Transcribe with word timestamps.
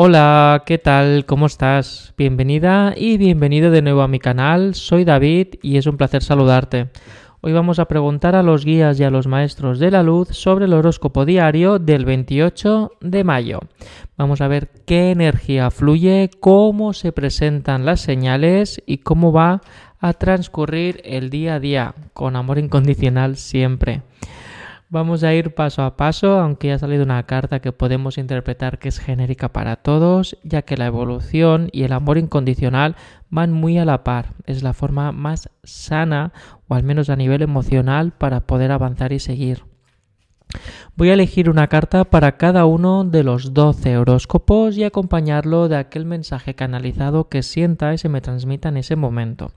Hola, 0.00 0.62
¿qué 0.64 0.78
tal? 0.78 1.26
¿Cómo 1.26 1.46
estás? 1.46 2.14
Bienvenida 2.16 2.94
y 2.96 3.16
bienvenido 3.16 3.72
de 3.72 3.82
nuevo 3.82 4.02
a 4.02 4.06
mi 4.06 4.20
canal. 4.20 4.76
Soy 4.76 5.04
David 5.04 5.56
y 5.60 5.76
es 5.76 5.88
un 5.88 5.96
placer 5.96 6.22
saludarte. 6.22 6.90
Hoy 7.40 7.52
vamos 7.52 7.80
a 7.80 7.86
preguntar 7.86 8.36
a 8.36 8.44
los 8.44 8.64
guías 8.64 9.00
y 9.00 9.02
a 9.02 9.10
los 9.10 9.26
maestros 9.26 9.80
de 9.80 9.90
la 9.90 10.04
luz 10.04 10.28
sobre 10.28 10.66
el 10.66 10.74
horóscopo 10.74 11.24
diario 11.24 11.80
del 11.80 12.04
28 12.04 12.92
de 13.00 13.24
mayo. 13.24 13.58
Vamos 14.16 14.40
a 14.40 14.46
ver 14.46 14.68
qué 14.86 15.10
energía 15.10 15.68
fluye, 15.72 16.30
cómo 16.38 16.92
se 16.92 17.10
presentan 17.10 17.84
las 17.84 18.00
señales 18.00 18.80
y 18.86 18.98
cómo 18.98 19.32
va 19.32 19.62
a 19.98 20.12
transcurrir 20.12 21.00
el 21.04 21.28
día 21.28 21.56
a 21.56 21.60
día, 21.60 21.94
con 22.12 22.36
amor 22.36 22.60
incondicional 22.60 23.36
siempre. 23.36 24.02
Vamos 24.90 25.22
a 25.22 25.34
ir 25.34 25.54
paso 25.54 25.82
a 25.82 25.98
paso, 25.98 26.40
aunque 26.40 26.72
ha 26.72 26.78
salido 26.78 27.04
una 27.04 27.22
carta 27.24 27.60
que 27.60 27.72
podemos 27.72 28.16
interpretar 28.16 28.78
que 28.78 28.88
es 28.88 28.98
genérica 28.98 29.52
para 29.52 29.76
todos, 29.76 30.38
ya 30.42 30.62
que 30.62 30.78
la 30.78 30.86
evolución 30.86 31.68
y 31.72 31.82
el 31.82 31.92
amor 31.92 32.16
incondicional 32.16 32.96
van 33.28 33.52
muy 33.52 33.76
a 33.76 33.84
la 33.84 34.02
par. 34.02 34.32
Es 34.46 34.62
la 34.62 34.72
forma 34.72 35.12
más 35.12 35.50
sana, 35.62 36.32
o 36.68 36.74
al 36.74 36.84
menos 36.84 37.10
a 37.10 37.16
nivel 37.16 37.42
emocional, 37.42 38.12
para 38.12 38.46
poder 38.46 38.72
avanzar 38.72 39.12
y 39.12 39.18
seguir. 39.18 39.64
Voy 40.96 41.10
a 41.10 41.14
elegir 41.14 41.48
una 41.50 41.68
carta 41.68 42.04
para 42.04 42.36
cada 42.36 42.64
uno 42.64 43.04
de 43.04 43.22
los 43.22 43.54
12 43.54 43.98
horóscopos 43.98 44.76
y 44.76 44.84
acompañarlo 44.84 45.68
de 45.68 45.76
aquel 45.76 46.04
mensaje 46.04 46.54
canalizado 46.54 47.28
que 47.28 47.42
sienta 47.42 47.94
y 47.94 47.98
se 47.98 48.08
me 48.08 48.20
transmita 48.20 48.68
en 48.70 48.78
ese 48.78 48.96
momento. 48.96 49.52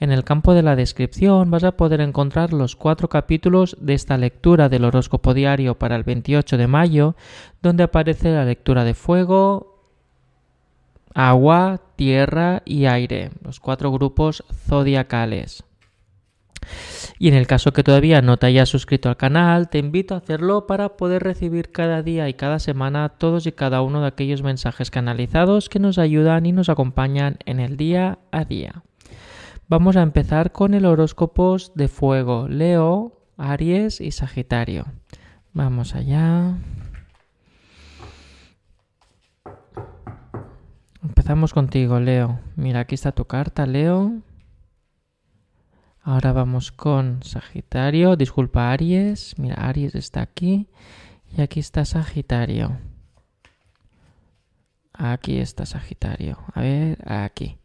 En 0.00 0.10
el 0.10 0.24
campo 0.24 0.54
de 0.54 0.62
la 0.62 0.76
descripción 0.76 1.50
vas 1.50 1.64
a 1.64 1.76
poder 1.76 2.00
encontrar 2.00 2.52
los 2.52 2.74
cuatro 2.74 3.08
capítulos 3.08 3.76
de 3.80 3.94
esta 3.94 4.16
lectura 4.16 4.68
del 4.68 4.84
horóscopo 4.84 5.34
diario 5.34 5.78
para 5.78 5.96
el 5.96 6.02
28 6.02 6.56
de 6.56 6.66
mayo, 6.66 7.14
donde 7.62 7.84
aparece 7.84 8.32
la 8.32 8.44
lectura 8.44 8.84
de 8.84 8.94
fuego, 8.94 9.78
agua, 11.14 11.80
tierra 11.96 12.62
y 12.64 12.86
aire, 12.86 13.30
los 13.44 13.60
cuatro 13.60 13.92
grupos 13.92 14.44
zodiacales. 14.66 15.64
Y 17.18 17.28
en 17.28 17.34
el 17.34 17.46
caso 17.46 17.72
que 17.72 17.82
todavía 17.82 18.22
no 18.22 18.36
te 18.36 18.46
hayas 18.46 18.68
suscrito 18.68 19.08
al 19.08 19.16
canal, 19.16 19.68
te 19.68 19.78
invito 19.78 20.14
a 20.14 20.18
hacerlo 20.18 20.66
para 20.66 20.96
poder 20.96 21.22
recibir 21.22 21.70
cada 21.70 22.02
día 22.02 22.28
y 22.28 22.34
cada 22.34 22.58
semana 22.58 23.08
todos 23.10 23.46
y 23.46 23.52
cada 23.52 23.82
uno 23.82 24.00
de 24.00 24.08
aquellos 24.08 24.42
mensajes 24.42 24.90
canalizados 24.90 25.68
que 25.68 25.78
nos 25.78 25.98
ayudan 25.98 26.46
y 26.46 26.52
nos 26.52 26.68
acompañan 26.68 27.38
en 27.46 27.60
el 27.60 27.76
día 27.76 28.18
a 28.30 28.44
día. 28.44 28.82
Vamos 29.68 29.96
a 29.96 30.02
empezar 30.02 30.52
con 30.52 30.74
el 30.74 30.84
horóscopos 30.84 31.72
de 31.74 31.88
fuego, 31.88 32.48
Leo, 32.48 33.20
Aries 33.36 34.00
y 34.00 34.10
Sagitario. 34.10 34.86
Vamos 35.52 35.94
allá. 35.94 36.56
Empezamos 41.02 41.54
contigo, 41.54 42.00
Leo. 42.00 42.40
Mira, 42.56 42.80
aquí 42.80 42.94
está 42.94 43.12
tu 43.12 43.24
carta, 43.24 43.66
Leo. 43.66 44.22
Ahora 46.02 46.32
vamos 46.32 46.72
con 46.72 47.22
Sagitario. 47.22 48.16
Disculpa, 48.16 48.72
Aries. 48.72 49.38
Mira, 49.38 49.56
Aries 49.56 49.94
está 49.94 50.22
aquí. 50.22 50.68
Y 51.36 51.42
aquí 51.42 51.60
está 51.60 51.84
Sagitario. 51.84 52.78
Aquí 54.94 55.38
está 55.38 55.66
Sagitario. 55.66 56.38
A 56.54 56.60
ver, 56.62 56.98
aquí. 57.06 57.59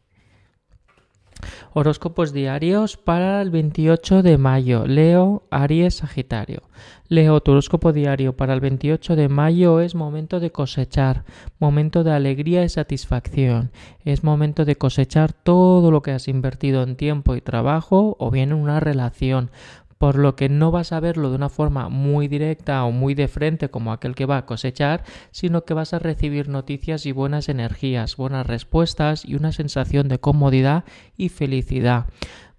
Horóscopos 1.73 2.33
diarios 2.33 2.97
para 2.97 3.41
el 3.41 3.52
28 3.52 4.23
de 4.23 4.38
mayo. 4.38 4.86
Leo, 4.88 5.44
Aries, 5.52 5.95
Sagitario. 5.95 6.64
Leo, 7.08 7.39
tu 7.42 7.52
horóscopo 7.52 7.94
diario 7.94 8.36
para 8.36 8.53
el 8.53 8.61
28 8.61 9.16
de 9.16 9.30
mayo 9.30 9.80
es 9.80 9.94
momento 9.94 10.39
de 10.39 10.52
cosechar, 10.52 11.23
momento 11.59 12.03
de 12.03 12.11
alegría 12.11 12.64
y 12.64 12.69
satisfacción. 12.69 13.72
Es 14.03 14.23
momento 14.23 14.66
de 14.66 14.75
cosechar 14.75 15.31
todo 15.31 15.92
lo 15.92 16.02
que 16.02 16.11
has 16.11 16.27
invertido 16.27 16.81
en 16.81 16.95
tiempo 16.95 17.36
y 17.36 17.42
trabajo 17.42 18.16
o 18.20 18.31
bien 18.31 18.49
en 18.49 18.58
una 18.58 18.80
relación 18.80 19.52
por 19.98 20.17
lo 20.17 20.36
que 20.36 20.50
no 20.50 20.72
vas 20.72 20.92
a 20.92 21.00
verlo 21.00 21.30
de 21.30 21.36
una 21.36 21.50
forma 21.50 21.89
muy 21.89 22.28
directa 22.28 22.83
o 22.83 22.92
muy 22.92 23.16
de 23.16 23.28
frente 23.28 23.70
como 23.70 23.92
aquel 23.92 24.16
que 24.16 24.26
va 24.26 24.38
a 24.38 24.45
cosechar, 24.45 25.04
sino 25.32 25.66
que 25.66 25.73
vas 25.73 25.94
a 25.94 26.00
recibir 26.00 26.50
noticias 26.50 27.06
y 27.06 27.11
buenas 27.11 27.50
energías, 27.50 28.17
buenas 28.17 28.45
respuestas 28.45 29.26
y 29.26 29.36
una 29.36 29.52
sensación 29.52 30.08
de 30.08 30.20
comodidad 30.20 30.84
y 31.17 31.30
felicidad 31.30 32.08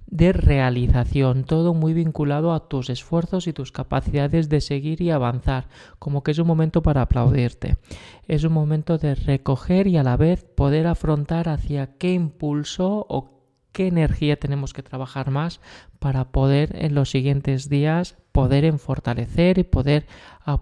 de 0.06 0.32
realización, 0.32 1.44
todo 1.44 1.74
muy 1.74 1.92
vinculado 1.92 2.52
a 2.52 2.68
tus 2.68 2.90
esfuerzos 2.90 3.46
y 3.46 3.52
tus 3.52 3.72
capacidades 3.72 4.48
de 4.48 4.60
seguir 4.60 5.02
y 5.02 5.10
avanzar, 5.10 5.66
como 5.98 6.22
que 6.22 6.30
es 6.30 6.38
un 6.38 6.46
momento 6.46 6.82
para 6.82 7.02
aplaudirte. 7.02 7.76
Es 8.28 8.44
un 8.44 8.52
momento 8.52 8.98
de 8.98 9.14
recoger 9.14 9.86
y 9.88 9.96
a 9.96 10.02
la 10.02 10.16
vez 10.16 10.44
poder 10.44 10.86
afrontar 10.86 11.48
hacia 11.48 11.96
qué 11.98 12.12
impulso 12.12 13.04
o 13.08 13.35
qué 13.76 13.88
energía 13.88 14.38
tenemos 14.38 14.72
que 14.72 14.82
trabajar 14.82 15.30
más 15.30 15.60
para 15.98 16.30
poder 16.30 16.82
en 16.82 16.94
los 16.94 17.10
siguientes 17.10 17.68
días 17.68 18.16
poder 18.36 18.66
en 18.66 18.78
fortalecer 18.78 19.56
y 19.56 19.64
poder 19.64 20.04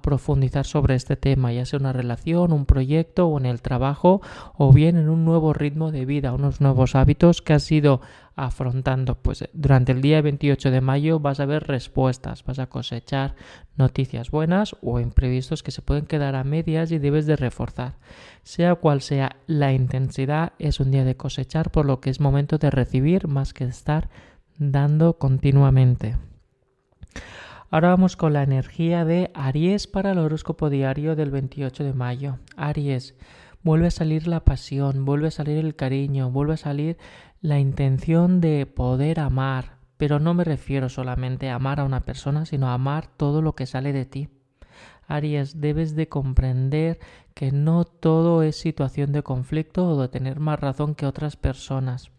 profundizar 0.00 0.64
sobre 0.64 0.94
este 0.94 1.16
tema, 1.16 1.52
ya 1.52 1.66
sea 1.66 1.80
una 1.80 1.92
relación, 1.92 2.52
un 2.52 2.66
proyecto 2.66 3.26
o 3.26 3.36
en 3.36 3.46
el 3.46 3.62
trabajo 3.62 4.22
o 4.56 4.72
bien 4.72 4.96
en 4.96 5.08
un 5.08 5.24
nuevo 5.24 5.52
ritmo 5.52 5.90
de 5.90 6.04
vida, 6.04 6.32
unos 6.32 6.60
nuevos 6.60 6.94
hábitos 6.94 7.42
que 7.42 7.52
has 7.54 7.72
ido 7.72 8.00
afrontando. 8.36 9.16
Pues 9.16 9.48
durante 9.54 9.90
el 9.90 10.02
día 10.02 10.22
28 10.22 10.70
de 10.70 10.80
mayo 10.80 11.18
vas 11.18 11.40
a 11.40 11.46
ver 11.46 11.64
respuestas, 11.64 12.44
vas 12.44 12.60
a 12.60 12.68
cosechar 12.68 13.34
noticias 13.76 14.30
buenas 14.30 14.76
o 14.80 15.00
imprevistos 15.00 15.64
que 15.64 15.72
se 15.72 15.82
pueden 15.82 16.06
quedar 16.06 16.36
a 16.36 16.44
medias 16.44 16.92
y 16.92 17.00
debes 17.00 17.26
de 17.26 17.34
reforzar. 17.34 17.96
Sea 18.44 18.76
cual 18.76 19.02
sea 19.02 19.34
la 19.48 19.72
intensidad, 19.72 20.52
es 20.60 20.78
un 20.78 20.92
día 20.92 21.04
de 21.04 21.16
cosechar, 21.16 21.72
por 21.72 21.86
lo 21.86 22.00
que 22.00 22.10
es 22.10 22.20
momento 22.20 22.56
de 22.56 22.70
recibir 22.70 23.26
más 23.26 23.52
que 23.52 23.64
estar 23.64 24.10
dando 24.58 25.18
continuamente. 25.18 26.14
Ahora 27.74 27.88
vamos 27.88 28.14
con 28.14 28.32
la 28.32 28.44
energía 28.44 29.04
de 29.04 29.32
Aries 29.34 29.88
para 29.88 30.12
el 30.12 30.18
horóscopo 30.18 30.70
diario 30.70 31.16
del 31.16 31.32
28 31.32 31.82
de 31.82 31.92
mayo. 31.92 32.38
Aries, 32.56 33.16
vuelve 33.64 33.88
a 33.88 33.90
salir 33.90 34.28
la 34.28 34.44
pasión, 34.44 35.04
vuelve 35.04 35.26
a 35.26 35.32
salir 35.32 35.58
el 35.58 35.74
cariño, 35.74 36.30
vuelve 36.30 36.54
a 36.54 36.56
salir 36.56 36.98
la 37.40 37.58
intención 37.58 38.40
de 38.40 38.66
poder 38.66 39.18
amar, 39.18 39.78
pero 39.96 40.20
no 40.20 40.34
me 40.34 40.44
refiero 40.44 40.88
solamente 40.88 41.50
a 41.50 41.56
amar 41.56 41.80
a 41.80 41.84
una 41.84 42.04
persona, 42.04 42.46
sino 42.46 42.68
a 42.68 42.74
amar 42.74 43.08
todo 43.08 43.42
lo 43.42 43.56
que 43.56 43.66
sale 43.66 43.92
de 43.92 44.06
ti. 44.06 44.28
Aries, 45.08 45.60
debes 45.60 45.96
de 45.96 46.08
comprender 46.08 47.00
que 47.34 47.50
no 47.50 47.84
todo 47.84 48.44
es 48.44 48.54
situación 48.54 49.10
de 49.10 49.24
conflicto 49.24 49.88
o 49.88 50.00
de 50.00 50.06
tener 50.06 50.38
más 50.38 50.60
razón 50.60 50.94
que 50.94 51.06
otras 51.06 51.34
personas. 51.34 52.13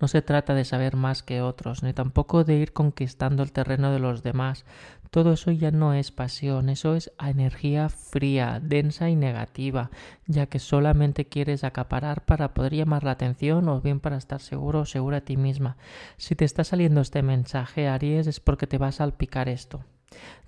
No 0.00 0.08
se 0.08 0.22
trata 0.22 0.54
de 0.54 0.64
saber 0.64 0.96
más 0.96 1.22
que 1.22 1.42
otros, 1.42 1.82
ni 1.82 1.92
tampoco 1.92 2.44
de 2.44 2.56
ir 2.56 2.72
conquistando 2.72 3.42
el 3.42 3.52
terreno 3.52 3.92
de 3.92 3.98
los 3.98 4.22
demás. 4.22 4.64
Todo 5.10 5.32
eso 5.32 5.52
ya 5.52 5.70
no 5.70 5.94
es 5.94 6.10
pasión, 6.10 6.68
eso 6.68 6.96
es 6.96 7.12
energía 7.20 7.88
fría, 7.88 8.58
densa 8.60 9.08
y 9.10 9.14
negativa, 9.14 9.90
ya 10.26 10.46
que 10.46 10.58
solamente 10.58 11.26
quieres 11.26 11.62
acaparar 11.62 12.24
para 12.24 12.52
poder 12.52 12.74
llamar 12.74 13.04
la 13.04 13.12
atención 13.12 13.68
o 13.68 13.80
bien 13.80 14.00
para 14.00 14.16
estar 14.16 14.40
seguro 14.40 14.80
o 14.80 14.86
segura 14.86 15.18
a 15.18 15.20
ti 15.20 15.36
misma. 15.36 15.76
Si 16.16 16.34
te 16.34 16.44
está 16.44 16.64
saliendo 16.64 17.00
este 17.00 17.22
mensaje, 17.22 17.86
Aries, 17.86 18.26
es 18.26 18.40
porque 18.40 18.66
te 18.66 18.78
vas 18.78 18.96
a 18.96 19.04
salpicar 19.04 19.48
esto. 19.48 19.84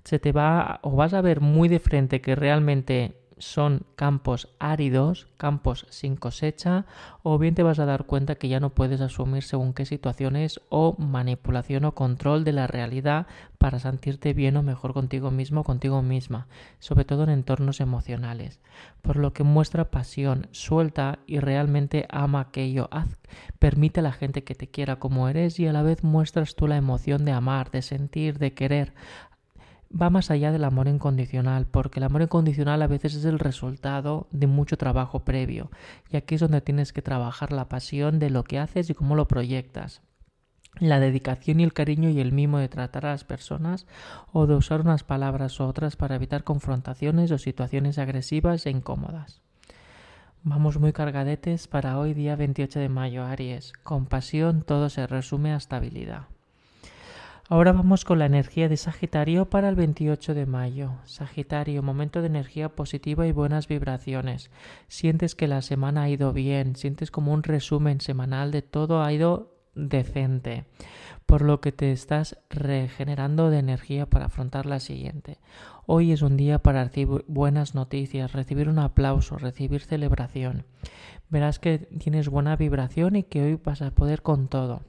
Se 0.02 0.18
te 0.18 0.32
va 0.32 0.80
o 0.82 0.96
vas 0.96 1.14
a 1.14 1.20
ver 1.20 1.40
muy 1.40 1.68
de 1.68 1.78
frente 1.78 2.20
que 2.20 2.34
realmente 2.34 3.25
son 3.38 3.82
campos 3.96 4.48
áridos, 4.58 5.28
campos 5.36 5.86
sin 5.90 6.16
cosecha, 6.16 6.86
o 7.22 7.38
bien 7.38 7.54
te 7.54 7.62
vas 7.62 7.78
a 7.78 7.86
dar 7.86 8.04
cuenta 8.04 8.36
que 8.36 8.48
ya 8.48 8.60
no 8.60 8.70
puedes 8.70 9.00
asumir 9.00 9.42
según 9.42 9.74
qué 9.74 9.84
situaciones 9.84 10.60
o 10.68 10.96
manipulación 10.98 11.84
o 11.84 11.94
control 11.94 12.44
de 12.44 12.52
la 12.52 12.66
realidad 12.66 13.26
para 13.58 13.78
sentirte 13.78 14.32
bien 14.32 14.56
o 14.56 14.62
mejor 14.62 14.92
contigo 14.92 15.30
mismo 15.30 15.60
o 15.60 15.64
contigo 15.64 16.02
misma, 16.02 16.46
sobre 16.78 17.04
todo 17.04 17.24
en 17.24 17.30
entornos 17.30 17.80
emocionales. 17.80 18.60
Por 19.02 19.16
lo 19.16 19.32
que 19.32 19.44
muestra 19.44 19.90
pasión, 19.90 20.48
suelta 20.52 21.18
y 21.26 21.38
realmente 21.38 22.06
ama 22.10 22.40
aquello, 22.40 22.88
haz, 22.90 23.18
permite 23.58 24.00
a 24.00 24.02
la 24.02 24.12
gente 24.12 24.44
que 24.44 24.54
te 24.54 24.68
quiera 24.68 24.96
como 24.96 25.28
eres 25.28 25.58
y 25.60 25.66
a 25.66 25.72
la 25.72 25.82
vez 25.82 26.04
muestras 26.04 26.54
tú 26.54 26.66
la 26.66 26.76
emoción 26.76 27.24
de 27.24 27.32
amar, 27.32 27.70
de 27.70 27.82
sentir, 27.82 28.38
de 28.38 28.54
querer 28.54 28.94
va 29.90 30.10
más 30.10 30.30
allá 30.30 30.52
del 30.52 30.64
amor 30.64 30.88
incondicional, 30.88 31.66
porque 31.66 32.00
el 32.00 32.04
amor 32.04 32.22
incondicional 32.22 32.82
a 32.82 32.86
veces 32.86 33.14
es 33.14 33.24
el 33.24 33.38
resultado 33.38 34.26
de 34.30 34.46
mucho 34.46 34.76
trabajo 34.76 35.20
previo, 35.20 35.70
y 36.10 36.16
aquí 36.16 36.36
es 36.36 36.40
donde 36.40 36.60
tienes 36.60 36.92
que 36.92 37.02
trabajar 37.02 37.52
la 37.52 37.68
pasión 37.68 38.18
de 38.18 38.30
lo 38.30 38.44
que 38.44 38.58
haces 38.58 38.90
y 38.90 38.94
cómo 38.94 39.16
lo 39.16 39.28
proyectas. 39.28 40.02
La 40.78 41.00
dedicación 41.00 41.60
y 41.60 41.64
el 41.64 41.72
cariño 41.72 42.10
y 42.10 42.20
el 42.20 42.32
mimo 42.32 42.58
de 42.58 42.68
tratar 42.68 43.06
a 43.06 43.10
las 43.10 43.24
personas 43.24 43.86
o 44.32 44.46
de 44.46 44.54
usar 44.54 44.82
unas 44.82 45.04
palabras 45.04 45.58
u 45.58 45.64
otras 45.64 45.96
para 45.96 46.16
evitar 46.16 46.44
confrontaciones 46.44 47.30
o 47.30 47.38
situaciones 47.38 47.98
agresivas 47.98 48.66
e 48.66 48.70
incómodas. 48.70 49.40
Vamos 50.42 50.78
muy 50.78 50.92
cargadetes 50.92 51.66
para 51.66 51.98
hoy 51.98 52.12
día 52.12 52.36
28 52.36 52.78
de 52.78 52.88
mayo, 52.90 53.24
Aries. 53.24 53.72
Con 53.82 54.04
pasión 54.06 54.62
todo 54.62 54.90
se 54.90 55.06
resume 55.06 55.52
a 55.52 55.56
estabilidad. 55.56 56.28
Ahora 57.48 57.70
vamos 57.70 58.04
con 58.04 58.18
la 58.18 58.26
energía 58.26 58.68
de 58.68 58.76
Sagitario 58.76 59.48
para 59.48 59.68
el 59.68 59.76
28 59.76 60.34
de 60.34 60.46
mayo. 60.46 60.94
Sagitario, 61.04 61.80
momento 61.80 62.20
de 62.20 62.26
energía 62.26 62.70
positiva 62.70 63.24
y 63.28 63.30
buenas 63.30 63.68
vibraciones. 63.68 64.50
Sientes 64.88 65.36
que 65.36 65.46
la 65.46 65.62
semana 65.62 66.02
ha 66.02 66.08
ido 66.08 66.32
bien, 66.32 66.74
sientes 66.74 67.12
como 67.12 67.32
un 67.32 67.44
resumen 67.44 68.00
semanal 68.00 68.50
de 68.50 68.62
todo 68.62 69.00
ha 69.00 69.12
ido 69.12 69.54
decente, 69.76 70.64
por 71.24 71.42
lo 71.42 71.60
que 71.60 71.70
te 71.70 71.92
estás 71.92 72.36
regenerando 72.50 73.48
de 73.48 73.60
energía 73.60 74.06
para 74.06 74.26
afrontar 74.26 74.66
la 74.66 74.80
siguiente. 74.80 75.38
Hoy 75.86 76.10
es 76.10 76.22
un 76.22 76.36
día 76.36 76.58
para 76.58 76.82
recibir 76.82 77.24
buenas 77.28 77.76
noticias, 77.76 78.32
recibir 78.32 78.68
un 78.68 78.80
aplauso, 78.80 79.38
recibir 79.38 79.82
celebración. 79.82 80.64
Verás 81.28 81.60
que 81.60 81.78
tienes 81.78 82.28
buena 82.28 82.56
vibración 82.56 83.14
y 83.14 83.22
que 83.22 83.42
hoy 83.42 83.60
vas 83.62 83.82
a 83.82 83.92
poder 83.92 84.22
con 84.22 84.48
todo. 84.48 84.82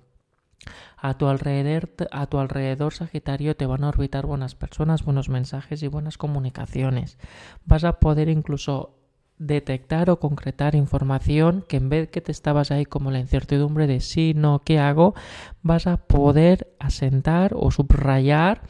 A 0.97 1.13
tu, 1.13 1.27
alrededor, 1.27 1.89
a 2.11 2.25
tu 2.25 2.39
alrededor, 2.39 2.93
Sagitario, 2.93 3.55
te 3.55 3.67
van 3.67 3.83
a 3.83 3.89
orbitar 3.89 4.25
buenas 4.25 4.55
personas, 4.55 5.05
buenos 5.05 5.29
mensajes 5.29 5.83
y 5.83 5.87
buenas 5.87 6.17
comunicaciones. 6.17 7.19
Vas 7.65 7.83
a 7.83 7.99
poder 7.99 8.29
incluso 8.29 8.97
detectar 9.37 10.09
o 10.09 10.19
concretar 10.19 10.73
información 10.73 11.63
que 11.67 11.77
en 11.77 11.89
vez 11.89 12.09
que 12.09 12.21
te 12.21 12.31
estabas 12.31 12.71
ahí 12.71 12.85
como 12.85 13.11
la 13.11 13.19
incertidumbre 13.19 13.85
de 13.85 13.99
sí, 13.99 14.33
no, 14.35 14.63
¿qué 14.63 14.79
hago? 14.79 15.13
Vas 15.61 15.85
a 15.85 15.97
poder 15.97 16.73
asentar 16.79 17.53
o 17.55 17.69
subrayar 17.69 18.63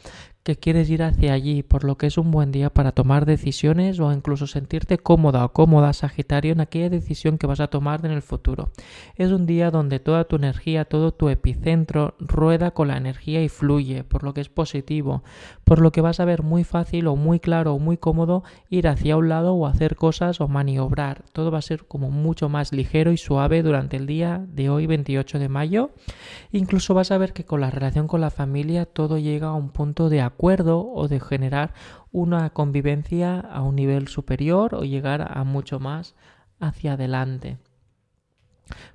que 0.48 0.56
quieres 0.56 0.88
ir 0.88 1.02
hacia 1.02 1.34
allí, 1.34 1.62
por 1.62 1.84
lo 1.84 1.98
que 1.98 2.06
es 2.06 2.16
un 2.16 2.30
buen 2.30 2.52
día 2.52 2.70
para 2.70 2.92
tomar 2.92 3.26
decisiones 3.26 4.00
o 4.00 4.10
incluso 4.14 4.46
sentirte 4.46 4.96
cómoda 4.96 5.44
o 5.44 5.52
cómoda, 5.52 5.92
Sagitario, 5.92 6.52
en 6.52 6.62
aquella 6.62 6.88
decisión 6.88 7.36
que 7.36 7.46
vas 7.46 7.60
a 7.60 7.66
tomar 7.66 8.06
en 8.06 8.12
el 8.12 8.22
futuro. 8.22 8.70
Es 9.16 9.30
un 9.30 9.44
día 9.44 9.70
donde 9.70 10.00
toda 10.00 10.24
tu 10.24 10.36
energía, 10.36 10.86
todo 10.86 11.12
tu 11.12 11.28
epicentro 11.28 12.14
rueda 12.18 12.70
con 12.70 12.88
la 12.88 12.96
energía 12.96 13.42
y 13.42 13.50
fluye, 13.50 14.04
por 14.04 14.22
lo 14.22 14.32
que 14.32 14.40
es 14.40 14.48
positivo, 14.48 15.22
por 15.64 15.82
lo 15.82 15.92
que 15.92 16.00
vas 16.00 16.18
a 16.18 16.24
ver 16.24 16.42
muy 16.42 16.64
fácil 16.64 17.08
o 17.08 17.16
muy 17.16 17.40
claro 17.40 17.74
o 17.74 17.78
muy 17.78 17.98
cómodo 17.98 18.42
ir 18.70 18.88
hacia 18.88 19.18
un 19.18 19.28
lado 19.28 19.52
o 19.52 19.66
hacer 19.66 19.96
cosas 19.96 20.40
o 20.40 20.48
maniobrar. 20.48 21.24
Todo 21.34 21.50
va 21.50 21.58
a 21.58 21.62
ser 21.62 21.84
como 21.84 22.10
mucho 22.10 22.48
más 22.48 22.72
ligero 22.72 23.12
y 23.12 23.18
suave 23.18 23.62
durante 23.62 23.98
el 23.98 24.06
día 24.06 24.42
de 24.48 24.70
hoy, 24.70 24.86
28 24.86 25.40
de 25.40 25.50
mayo. 25.50 25.90
Incluso 26.52 26.94
vas 26.94 27.10
a 27.10 27.18
ver 27.18 27.34
que 27.34 27.44
con 27.44 27.60
la 27.60 27.70
relación 27.70 28.06
con 28.08 28.22
la 28.22 28.30
familia 28.30 28.86
todo 28.86 29.18
llega 29.18 29.48
a 29.48 29.54
un 29.54 29.68
punto 29.68 30.08
de 30.08 30.22
acuerdo 30.22 30.37
o 30.38 31.08
de 31.08 31.20
generar 31.20 31.74
una 32.12 32.50
convivencia 32.50 33.40
a 33.40 33.62
un 33.62 33.76
nivel 33.76 34.08
superior 34.08 34.74
o 34.74 34.84
llegar 34.84 35.36
a 35.36 35.44
mucho 35.44 35.80
más 35.80 36.14
hacia 36.60 36.94
adelante. 36.94 37.58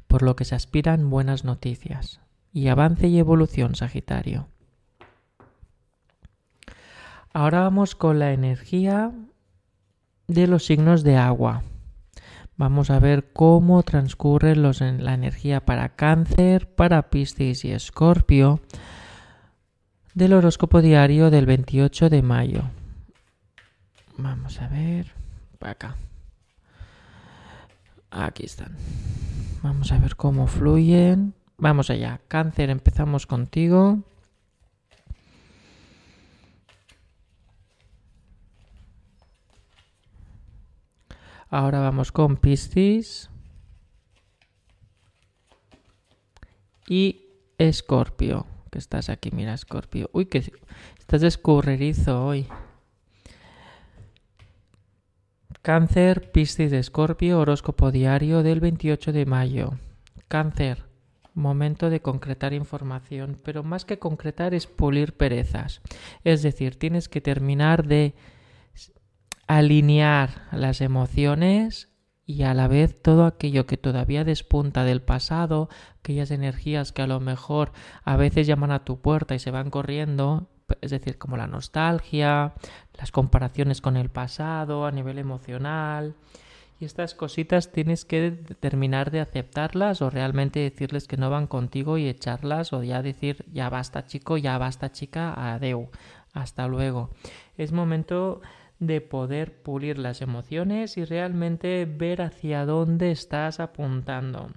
Por 0.08 0.24
lo 0.24 0.36
que 0.36 0.46
se 0.46 0.56
aspiran 0.56 1.10
buenas 1.10 1.44
noticias. 1.44 2.22
Y 2.52 2.68
avance 2.68 3.08
y 3.08 3.18
evolución, 3.18 3.76
Sagitario. 3.76 4.48
Ahora 7.34 7.62
vamos 7.62 7.96
con 7.96 8.20
la 8.20 8.32
energía 8.32 9.12
de 10.28 10.48
los 10.48 10.66
signos 10.66 11.04
de 11.04 11.18
agua. 11.18 11.64
Vamos 12.56 12.92
a 12.92 13.00
ver 13.00 13.34
cómo 13.34 13.82
transcurre 13.82 14.56
los, 14.56 14.82
la 14.82 15.16
energía 15.16 15.66
para 15.66 15.96
cáncer, 15.96 16.76
para 16.76 17.10
Piscis 17.10 17.66
y 17.66 17.72
Escorpio 17.72 18.62
del 20.14 20.34
horóscopo 20.34 20.82
diario 20.82 21.30
del 21.32 21.46
28 21.46 22.10
de 22.10 22.22
mayo. 22.22 22.64
Vamos 24.18 24.62
a 24.62 24.68
ver. 24.68 25.12
Acá. 25.60 25.96
Aquí 28.12 28.46
están. 28.46 28.76
Vamos 29.62 29.92
a 29.92 29.98
ver 29.98 30.16
cómo 30.16 30.48
fluyen. 30.48 31.34
Vamos 31.58 31.90
allá. 31.90 32.20
Cáncer, 32.28 32.70
empezamos 32.70 33.26
contigo. 33.26 34.04
Ahora 41.50 41.80
vamos 41.80 42.12
con 42.12 42.38
Piscis. 42.38 43.30
Y 46.88 47.22
Escorpio 47.58 48.53
que 48.74 48.80
estás 48.80 49.10
aquí, 49.10 49.30
mira, 49.32 49.56
Scorpio. 49.56 50.10
Uy, 50.14 50.26
que 50.26 50.40
estás 50.98 51.22
escurrerizo 51.22 52.26
hoy. 52.26 52.48
Cáncer, 55.62 56.32
Piscis 56.32 56.72
de 56.72 56.80
Escorpio, 56.80 57.40
horóscopo 57.40 57.92
diario 57.92 58.42
del 58.42 58.62
28 58.62 59.14
de 59.14 59.28
mayo. 59.28 59.74
Cáncer, 60.28 60.86
momento 61.36 61.92
de 61.92 62.02
concretar 62.02 62.52
información, 62.54 63.38
pero 63.44 63.62
más 63.62 63.86
que 63.86 64.00
concretar 64.00 64.56
es 64.56 64.66
pulir 64.66 65.16
perezas. 65.16 65.82
Es 66.24 66.42
decir, 66.42 66.80
tienes 66.80 67.08
que 67.08 67.22
terminar 67.22 67.86
de 67.86 68.16
alinear 69.46 70.48
las 70.52 70.82
emociones 70.82 71.93
y 72.26 72.44
a 72.44 72.54
la 72.54 72.68
vez 72.68 73.02
todo 73.02 73.26
aquello 73.26 73.66
que 73.66 73.78
todavía 73.78 74.24
despunta 74.24 74.84
del 74.84 75.02
pasado, 75.02 75.70
aquellas 76.00 76.32
energías 76.32 76.92
que 76.92 77.02
a 77.02 77.08
lo 77.08 77.20
mejor 77.20 77.72
a 78.04 78.16
veces 78.16 78.48
llaman 78.48 78.72
a 78.72 78.86
tu 78.86 79.00
puerta 79.02 79.36
y 79.36 79.40
se 79.40 79.52
van 79.52 79.70
corriendo, 79.70 80.48
es 80.82 80.92
decir, 80.92 81.18
como 81.18 81.38
la 81.38 81.48
nostalgia, 81.48 82.54
las 82.98 83.12
comparaciones 83.12 83.82
con 83.82 83.98
el 83.98 84.10
pasado 84.10 84.86
a 84.86 84.92
nivel 84.92 85.20
emocional. 85.20 86.16
Y 86.80 86.86
estas 86.86 87.14
cositas 87.14 87.72
tienes 87.72 88.04
que 88.04 88.32
terminar 88.60 89.12
de 89.12 89.20
aceptarlas 89.20 90.02
o 90.02 90.10
realmente 90.10 90.60
decirles 90.60 91.08
que 91.08 91.18
no 91.18 91.30
van 91.30 91.48
contigo 91.48 91.98
y 91.98 92.08
echarlas 92.08 92.74
o 92.74 92.84
ya 92.84 93.02
decir 93.02 93.46
ya 93.52 93.70
basta 93.70 94.06
chico, 94.06 94.38
ya 94.38 94.58
basta 94.58 94.92
chica, 94.92 95.54
adeu, 95.54 95.90
hasta 96.34 96.68
luego. 96.68 97.12
Es 97.58 97.72
momento 97.72 98.42
de 98.88 99.02
poder 99.02 99.62
pulir 99.62 99.98
las 99.98 100.22
emociones 100.22 100.98
y 100.98 101.06
realmente 101.06 101.86
ver 101.86 102.22
hacia 102.22 102.66
dónde 102.66 103.12
estás 103.12 103.60
apuntando. 103.60 104.50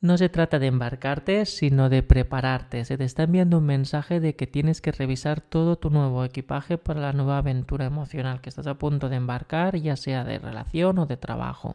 No 0.00 0.16
se 0.16 0.28
trata 0.28 0.60
de 0.60 0.68
embarcarte, 0.68 1.44
sino 1.44 1.88
de 1.88 2.04
prepararte. 2.04 2.84
Se 2.84 2.96
te 2.96 3.02
está 3.02 3.24
enviando 3.24 3.58
un 3.58 3.66
mensaje 3.66 4.20
de 4.20 4.36
que 4.36 4.46
tienes 4.46 4.80
que 4.80 4.92
revisar 4.92 5.40
todo 5.40 5.76
tu 5.76 5.90
nuevo 5.90 6.24
equipaje 6.24 6.78
para 6.78 7.00
la 7.00 7.12
nueva 7.12 7.38
aventura 7.38 7.86
emocional 7.86 8.40
que 8.40 8.48
estás 8.48 8.68
a 8.68 8.78
punto 8.78 9.08
de 9.08 9.16
embarcar, 9.16 9.76
ya 9.76 9.96
sea 9.96 10.22
de 10.22 10.38
relación 10.38 11.00
o 11.00 11.06
de 11.06 11.16
trabajo. 11.16 11.74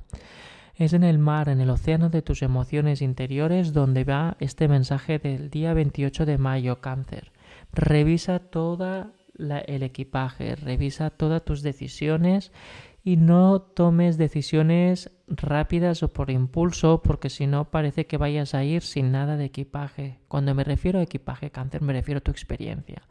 Es 0.76 0.94
en 0.94 1.04
el 1.04 1.20
mar, 1.20 1.50
en 1.50 1.60
el 1.60 1.70
océano 1.70 2.10
de 2.10 2.22
tus 2.22 2.44
emociones 2.44 3.02
interiores, 3.02 3.74
donde 3.74 4.06
va 4.06 4.38
este 4.40 4.70
mensaje 4.70 5.20
del 5.20 5.50
día 5.50 5.74
28 5.74 6.26
de 6.26 6.38
mayo, 6.38 6.80
cáncer. 6.80 7.34
Revisa 7.74 8.40
toda 8.40 9.12
el 9.38 9.84
equipaje, 9.84 10.56
revisa 10.56 11.10
todas 11.10 11.44
tus 11.44 11.62
decisiones 11.62 12.52
y 13.06 13.18
no 13.18 13.62
tomes 13.62 14.18
decisiones 14.18 15.12
rápidas 15.28 16.04
o 16.04 16.14
por 16.14 16.32
impulso, 16.32 17.02
porque 17.04 17.30
si 17.30 17.48
no 17.48 17.70
parece 17.70 18.08
que 18.08 18.18
vayas 18.18 18.54
a 18.56 18.64
ir 18.64 18.82
sin 18.82 19.12
nada 19.12 19.36
de 19.36 19.46
equipaje. 19.46 20.20
Cuando 20.30 20.56
me 20.56 20.64
refiero 20.64 21.00
a 21.00 21.04
equipaje 21.04 21.52
cáncer, 21.52 21.82
me 21.82 21.92
refiero 21.92 22.20
a 22.20 22.22
tu 22.22 22.32
experiencia 22.32 23.02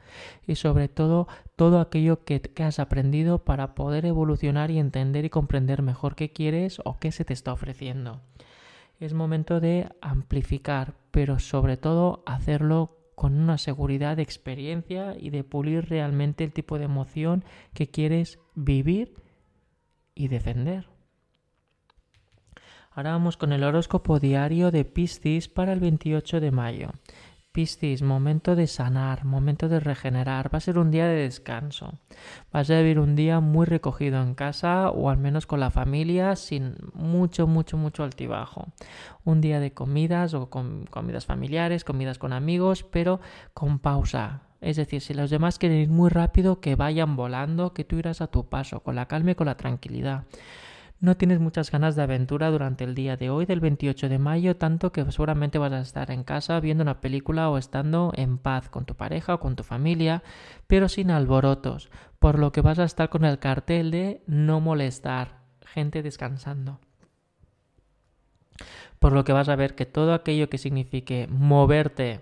y 0.47 0.55
sobre 0.55 0.89
todo 0.89 1.29
todo 1.57 1.79
aquello 1.79 2.25
que, 2.25 2.41
que 2.41 2.63
has 2.63 2.79
aprendido 2.79 3.45
para 3.45 3.75
poder 3.75 4.07
evolucionar 4.07 4.71
y 4.71 4.79
entender 4.79 5.27
y 5.27 5.31
comprender 5.31 5.83
mejor 5.83 6.15
qué 6.15 6.33
quieres 6.33 6.81
o 6.85 6.99
qué 6.99 7.13
se 7.13 7.27
te 7.27 7.35
está 7.35 7.53
ofreciendo. 7.53 8.23
Es 8.99 9.13
momento 9.13 9.61
de 9.61 9.89
amplificar, 10.01 10.95
pero 11.11 11.39
sobre 11.39 11.77
todo 11.77 12.23
hacerlo 12.25 13.02
con 13.15 13.39
una 13.39 13.59
seguridad 13.59 14.17
de 14.17 14.23
experiencia 14.23 15.17
y 15.19 15.31
de 15.31 15.45
pulir 15.45 15.89
realmente 15.89 16.45
el 16.45 16.53
tipo 16.53 16.79
de 16.79 16.85
emoción 16.85 17.45
que 17.75 17.89
quieres 17.89 18.39
vivir 18.55 19.15
y 20.15 20.29
defender. 20.29 20.89
Ahora 22.91 23.13
vamos 23.13 23.37
con 23.37 23.53
el 23.53 23.65
horóscopo 23.65 24.21
diario 24.21 24.71
de 24.71 24.85
Piscis 24.85 25.49
para 25.49 25.73
el 25.73 25.81
28 25.81 26.41
de 26.41 26.51
mayo. 26.51 26.91
Piscis, 27.53 28.01
momento 28.01 28.57
de 28.57 28.67
sanar, 28.67 29.27
momento 29.27 29.69
de 29.69 29.79
regenerar. 29.79 30.53
Va 30.53 30.57
a 30.57 30.61
ser 30.61 30.79
un 30.79 30.91
día 30.91 31.07
de 31.07 31.25
descanso. 31.25 31.99
Vas 32.51 32.71
a 32.71 32.79
vivir 32.79 32.99
un 32.99 33.15
día 33.15 33.41
muy 33.41 33.67
recogido 33.67 34.23
en 34.23 34.35
casa 34.35 34.89
o 34.89 35.11
al 35.11 35.19
menos 35.19 35.47
con 35.47 35.61
la 35.61 35.71
familia 35.71 36.35
sin 36.35 36.77
mucho, 36.95 37.47
mucho, 37.47 37.77
mucho 37.77 38.05
altibajo. 38.05 38.69
Un 39.25 39.43
día 39.43 39.61
de 39.61 39.75
comidas 39.75 40.33
o 40.33 40.49
con 40.49 40.87
comidas 40.87 41.27
familiares, 41.27 41.85
comidas 41.85 42.19
con 42.19 42.33
amigos, 42.33 42.85
pero 42.85 43.21
con 43.53 43.81
pausa. 43.81 44.41
Es 44.63 44.77
decir, 44.77 45.03
si 45.03 45.13
los 45.13 45.29
demás 45.29 45.59
quieren 45.59 45.79
ir 45.79 45.91
muy 45.91 46.09
rápido, 46.09 46.61
que 46.61 46.75
vayan 46.75 47.17
volando, 47.17 47.75
que 47.75 47.85
tú 47.85 47.97
irás 47.97 48.23
a 48.23 48.29
tu 48.29 48.49
paso, 48.49 48.81
con 48.81 48.95
la 48.95 49.09
calma 49.09 49.33
y 49.33 49.35
con 49.35 49.47
la 49.47 49.59
tranquilidad. 49.59 50.25
No 51.03 51.17
tienes 51.17 51.41
muchas 51.41 51.73
ganas 51.73 51.97
de 51.97 52.03
aventura 52.03 52.49
durante 52.53 52.85
el 52.85 52.95
día 52.95 53.17
de 53.17 53.29
hoy, 53.29 53.45
del 53.45 53.59
28 53.59 54.09
de 54.09 54.21
mayo, 54.21 54.57
tanto 54.57 54.93
que 54.93 55.05
seguramente 55.11 55.59
vas 55.59 55.73
a 55.73 55.81
estar 55.81 56.13
en 56.13 56.23
casa 56.23 56.61
viendo 56.61 56.83
una 56.83 57.01
película 57.01 57.51
o 57.51 57.59
estando 57.59 58.13
en 58.15 58.39
paz 58.39 58.69
con 58.69 58.85
tu 58.85 58.95
pareja 58.95 59.35
o 59.35 59.41
con 59.41 59.57
tu 59.57 59.65
familia, 59.65 60.23
pero 60.69 60.89
sin 60.89 61.11
alborotos, 61.11 61.91
por 62.21 62.39
lo 62.39 62.53
que 62.53 62.61
vas 62.61 62.79
a 62.79 62.85
estar 62.85 63.09
con 63.09 63.25
el 63.25 63.41
cartel 63.41 63.91
de 63.91 64.23
no 64.29 64.61
molestar, 64.61 65.41
gente 65.67 66.05
descansando. 66.05 66.79
Por 69.01 69.13
lo 69.13 69.25
que 69.25 69.33
vas 69.33 69.49
a 69.49 69.57
ver 69.57 69.75
que 69.75 69.87
todo 69.87 70.15
aquello 70.15 70.49
que 70.49 70.59
signifique 70.59 71.27
moverte 71.29 72.21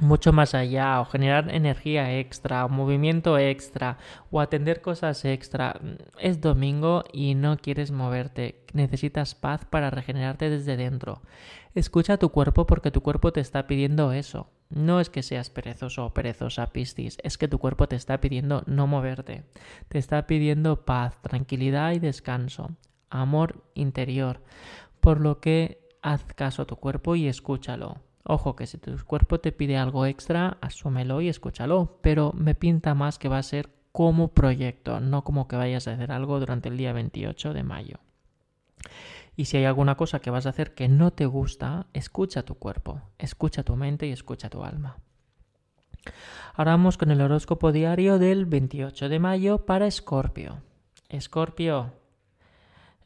mucho 0.00 0.32
más 0.32 0.54
allá 0.54 1.00
o 1.00 1.04
generar 1.04 1.54
energía 1.54 2.18
extra 2.18 2.64
o 2.64 2.68
movimiento 2.68 3.38
extra 3.38 3.98
o 4.30 4.40
atender 4.40 4.80
cosas 4.80 5.24
extra. 5.24 5.80
Es 6.18 6.40
domingo 6.40 7.04
y 7.12 7.34
no 7.34 7.56
quieres 7.56 7.90
moverte. 7.90 8.64
Necesitas 8.72 9.34
paz 9.34 9.64
para 9.64 9.90
regenerarte 9.90 10.50
desde 10.50 10.76
dentro. 10.76 11.22
Escucha 11.74 12.14
a 12.14 12.18
tu 12.18 12.30
cuerpo 12.30 12.66
porque 12.66 12.90
tu 12.90 13.02
cuerpo 13.02 13.32
te 13.32 13.40
está 13.40 13.66
pidiendo 13.66 14.12
eso. 14.12 14.48
No 14.70 15.00
es 15.00 15.10
que 15.10 15.22
seas 15.22 15.50
perezoso 15.50 16.06
o 16.06 16.14
perezosa, 16.14 16.72
Piscis, 16.72 17.18
es 17.22 17.38
que 17.38 17.48
tu 17.48 17.58
cuerpo 17.58 17.86
te 17.86 17.96
está 17.96 18.20
pidiendo 18.20 18.62
no 18.66 18.86
moverte. 18.86 19.44
Te 19.88 19.98
está 19.98 20.26
pidiendo 20.26 20.84
paz, 20.84 21.20
tranquilidad 21.22 21.92
y 21.92 22.00
descanso, 22.00 22.70
amor 23.10 23.62
interior. 23.74 24.40
Por 25.00 25.20
lo 25.20 25.40
que 25.40 25.86
haz 26.02 26.24
caso 26.34 26.62
a 26.62 26.66
tu 26.66 26.76
cuerpo 26.76 27.14
y 27.14 27.28
escúchalo. 27.28 28.00
Ojo 28.24 28.56
que 28.56 28.66
si 28.66 28.78
tu 28.78 28.96
cuerpo 29.04 29.38
te 29.38 29.52
pide 29.52 29.76
algo 29.76 30.06
extra, 30.06 30.56
asúmelo 30.62 31.20
y 31.20 31.28
escúchalo, 31.28 31.98
pero 32.00 32.32
me 32.32 32.54
pinta 32.54 32.94
más 32.94 33.18
que 33.18 33.28
va 33.28 33.38
a 33.38 33.42
ser 33.42 33.68
como 33.92 34.28
proyecto, 34.28 34.98
no 35.00 35.22
como 35.24 35.46
que 35.46 35.56
vayas 35.56 35.86
a 35.86 35.92
hacer 35.92 36.10
algo 36.10 36.40
durante 36.40 36.68
el 36.68 36.76
día 36.76 36.92
28 36.92 37.52
de 37.52 37.62
mayo. 37.62 38.00
Y 39.36 39.44
si 39.44 39.56
hay 39.56 39.64
alguna 39.66 39.96
cosa 39.96 40.20
que 40.20 40.30
vas 40.30 40.46
a 40.46 40.50
hacer 40.50 40.74
que 40.74 40.88
no 40.88 41.12
te 41.12 41.26
gusta, 41.26 41.86
escucha 41.92 42.44
tu 42.44 42.54
cuerpo, 42.54 43.02
escucha 43.18 43.62
tu 43.62 43.76
mente 43.76 44.06
y 44.06 44.12
escucha 44.12 44.48
tu 44.48 44.64
alma. 44.64 44.98
Ahora 46.54 46.72
vamos 46.72 46.96
con 46.98 47.10
el 47.10 47.20
horóscopo 47.20 47.72
diario 47.72 48.18
del 48.18 48.46
28 48.46 49.08
de 49.08 49.18
mayo 49.18 49.66
para 49.66 49.86
Escorpio. 49.86 50.62
Escorpio, 51.08 51.92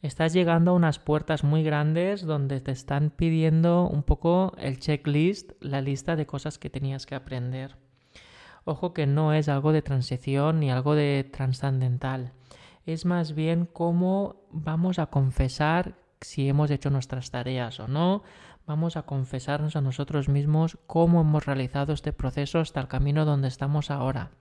estás 0.01 0.33
llegando 0.33 0.71
a 0.71 0.75
unas 0.75 0.99
puertas 0.99 1.43
muy 1.43 1.63
grandes 1.63 2.25
donde 2.25 2.61
te 2.61 2.71
están 2.71 3.09
pidiendo 3.09 3.87
un 3.87 4.03
poco 4.03 4.53
el 4.57 4.79
checklist, 4.79 5.51
la 5.59 5.81
lista 5.81 6.15
de 6.15 6.25
cosas 6.25 6.57
que 6.57 6.69
tenías 6.69 7.05
que 7.05 7.15
aprender. 7.15 7.75
Ojo 8.65 8.93
que 8.93 9.07
no 9.07 9.33
es 9.33 9.49
algo 9.49 9.71
de 9.71 9.81
transición 9.81 10.59
ni 10.59 10.71
algo 10.71 10.95
de 10.95 11.23
trascendental. 11.23 12.33
Es 12.85 13.05
más 13.05 13.33
bien 13.33 13.65
cómo 13.65 14.47
vamos 14.51 14.99
a 14.99 15.07
confesar 15.07 15.95
si 16.21 16.47
hemos 16.49 16.71
hecho 16.71 16.89
nuestras 16.89 17.31
tareas 17.31 17.79
o 17.79 17.87
no. 17.87 18.23
Vamos 18.65 18.97
a 18.97 19.03
confesarnos 19.03 19.75
a 19.75 19.81
nosotros 19.81 20.29
mismos 20.29 20.77
cómo 20.85 21.21
hemos 21.21 21.45
realizado 21.45 21.93
este 21.93 22.13
proceso 22.13 22.59
hasta 22.59 22.79
el 22.79 22.87
camino 22.87 23.25
donde 23.25 23.47
estamos 23.47 23.89
ahora. 23.89 24.31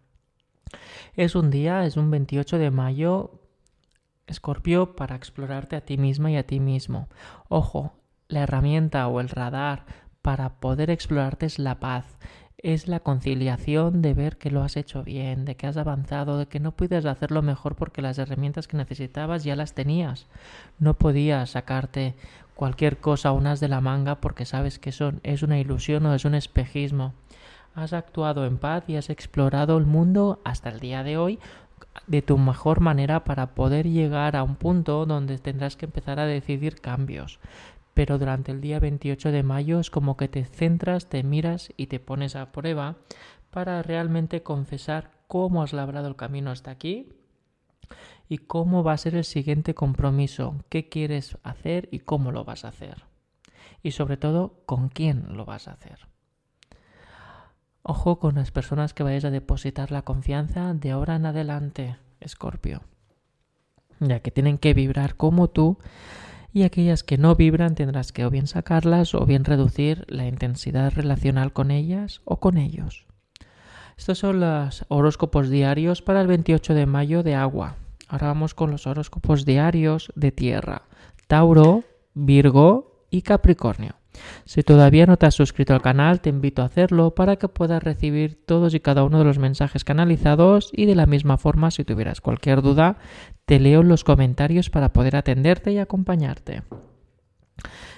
Es 1.14 1.34
un 1.34 1.50
día, 1.50 1.86
es 1.86 1.96
un 1.96 2.10
28 2.10 2.58
de 2.58 2.70
mayo 2.70 3.47
Escorpio 4.28 4.94
para 4.94 5.16
explorarte 5.16 5.76
a 5.76 5.80
ti 5.80 5.98
misma 5.98 6.30
y 6.30 6.36
a 6.36 6.46
ti 6.46 6.60
mismo. 6.60 7.08
Ojo, 7.48 7.94
la 8.28 8.40
herramienta 8.40 9.06
o 9.08 9.20
el 9.20 9.28
radar 9.28 9.84
para 10.22 10.60
poder 10.60 10.90
explorarte 10.90 11.46
es 11.46 11.58
la 11.58 11.80
paz, 11.80 12.04
es 12.58 12.88
la 12.88 13.00
conciliación 13.00 14.02
de 14.02 14.14
ver 14.14 14.36
que 14.36 14.50
lo 14.50 14.62
has 14.62 14.76
hecho 14.76 15.04
bien, 15.04 15.44
de 15.44 15.56
que 15.56 15.66
has 15.66 15.76
avanzado, 15.76 16.38
de 16.38 16.46
que 16.46 16.60
no 16.60 16.72
puedes 16.72 17.06
hacerlo 17.06 17.40
mejor 17.40 17.76
porque 17.76 18.02
las 18.02 18.18
herramientas 18.18 18.66
que 18.66 18.76
necesitabas 18.76 19.44
ya 19.44 19.56
las 19.56 19.74
tenías. 19.74 20.26
No 20.78 20.94
podías 20.94 21.50
sacarte 21.50 22.14
cualquier 22.54 22.98
cosa 22.98 23.30
unas 23.30 23.60
de 23.60 23.68
la 23.68 23.80
manga 23.80 24.20
porque 24.20 24.44
sabes 24.44 24.80
que 24.80 24.90
eso 24.90 25.12
es 25.22 25.42
una 25.42 25.60
ilusión 25.60 26.04
o 26.06 26.14
es 26.14 26.24
un 26.24 26.34
espejismo. 26.34 27.14
Has 27.74 27.92
actuado 27.92 28.44
en 28.44 28.58
paz 28.58 28.84
y 28.88 28.96
has 28.96 29.08
explorado 29.08 29.78
el 29.78 29.86
mundo 29.86 30.40
hasta 30.44 30.68
el 30.68 30.80
día 30.80 31.04
de 31.04 31.16
hoy 31.16 31.38
de 32.06 32.22
tu 32.22 32.38
mejor 32.38 32.80
manera 32.80 33.24
para 33.24 33.54
poder 33.54 33.88
llegar 33.88 34.36
a 34.36 34.42
un 34.42 34.56
punto 34.56 35.06
donde 35.06 35.38
tendrás 35.38 35.76
que 35.76 35.86
empezar 35.86 36.20
a 36.20 36.26
decidir 36.26 36.80
cambios. 36.80 37.40
Pero 37.94 38.18
durante 38.18 38.52
el 38.52 38.60
día 38.60 38.78
28 38.78 39.32
de 39.32 39.42
mayo 39.42 39.80
es 39.80 39.90
como 39.90 40.16
que 40.16 40.28
te 40.28 40.44
centras, 40.44 41.08
te 41.08 41.22
miras 41.22 41.72
y 41.76 41.88
te 41.88 42.00
pones 42.00 42.36
a 42.36 42.52
prueba 42.52 42.96
para 43.50 43.82
realmente 43.82 44.42
confesar 44.42 45.10
cómo 45.26 45.62
has 45.62 45.72
labrado 45.72 46.08
el 46.08 46.16
camino 46.16 46.50
hasta 46.50 46.70
aquí 46.70 47.12
y 48.28 48.38
cómo 48.38 48.84
va 48.84 48.92
a 48.92 48.98
ser 48.98 49.14
el 49.14 49.24
siguiente 49.24 49.74
compromiso, 49.74 50.56
qué 50.68 50.88
quieres 50.88 51.38
hacer 51.42 51.88
y 51.90 52.00
cómo 52.00 52.30
lo 52.30 52.44
vas 52.44 52.64
a 52.64 52.68
hacer. 52.68 53.04
Y 53.82 53.92
sobre 53.92 54.16
todo, 54.16 54.62
con 54.66 54.88
quién 54.88 55.36
lo 55.36 55.44
vas 55.44 55.68
a 55.68 55.72
hacer. 55.72 56.06
Ojo 57.82 58.18
con 58.18 58.34
las 58.36 58.50
personas 58.50 58.94
que 58.94 59.02
vayáis 59.02 59.24
a 59.24 59.30
depositar 59.30 59.90
la 59.90 60.02
confianza 60.02 60.74
de 60.74 60.90
ahora 60.90 61.16
en 61.16 61.26
adelante, 61.26 61.96
Escorpio. 62.20 62.82
Ya 64.00 64.20
que 64.20 64.30
tienen 64.30 64.58
que 64.58 64.74
vibrar 64.74 65.16
como 65.16 65.48
tú 65.48 65.78
y 66.52 66.62
aquellas 66.62 67.02
que 67.02 67.18
no 67.18 67.34
vibran 67.34 67.74
tendrás 67.74 68.12
que 68.12 68.24
o 68.24 68.30
bien 68.30 68.46
sacarlas 68.46 69.14
o 69.14 69.24
bien 69.26 69.44
reducir 69.44 70.04
la 70.08 70.26
intensidad 70.26 70.92
relacional 70.92 71.52
con 71.52 71.70
ellas 71.70 72.20
o 72.24 72.40
con 72.40 72.58
ellos. 72.58 73.06
Estos 73.96 74.18
son 74.18 74.40
los 74.40 74.84
horóscopos 74.88 75.50
diarios 75.50 76.02
para 76.02 76.20
el 76.20 76.28
28 76.28 76.74
de 76.74 76.86
mayo 76.86 77.22
de 77.22 77.34
agua. 77.34 77.76
Ahora 78.06 78.28
vamos 78.28 78.54
con 78.54 78.70
los 78.70 78.86
horóscopos 78.86 79.44
diarios 79.44 80.12
de 80.14 80.32
tierra. 80.32 80.82
Tauro, 81.26 81.84
Virgo 82.14 83.04
y 83.10 83.22
Capricornio. 83.22 83.97
Si 84.44 84.62
todavía 84.62 85.06
no 85.06 85.16
te 85.16 85.26
has 85.26 85.34
suscrito 85.34 85.74
al 85.74 85.82
canal, 85.82 86.20
te 86.20 86.30
invito 86.30 86.62
a 86.62 86.66
hacerlo 86.66 87.14
para 87.14 87.36
que 87.36 87.48
puedas 87.48 87.82
recibir 87.82 88.44
todos 88.46 88.74
y 88.74 88.80
cada 88.80 89.04
uno 89.04 89.18
de 89.18 89.24
los 89.24 89.38
mensajes 89.38 89.84
canalizados 89.84 90.70
y 90.72 90.86
de 90.86 90.94
la 90.94 91.06
misma 91.06 91.38
forma, 91.38 91.70
si 91.70 91.84
tuvieras 91.84 92.20
cualquier 92.20 92.62
duda, 92.62 92.98
te 93.44 93.60
leo 93.60 93.80
en 93.80 93.88
los 93.88 94.04
comentarios 94.04 94.70
para 94.70 94.92
poder 94.92 95.16
atenderte 95.16 95.72
y 95.72 95.78
acompañarte. 95.78 96.62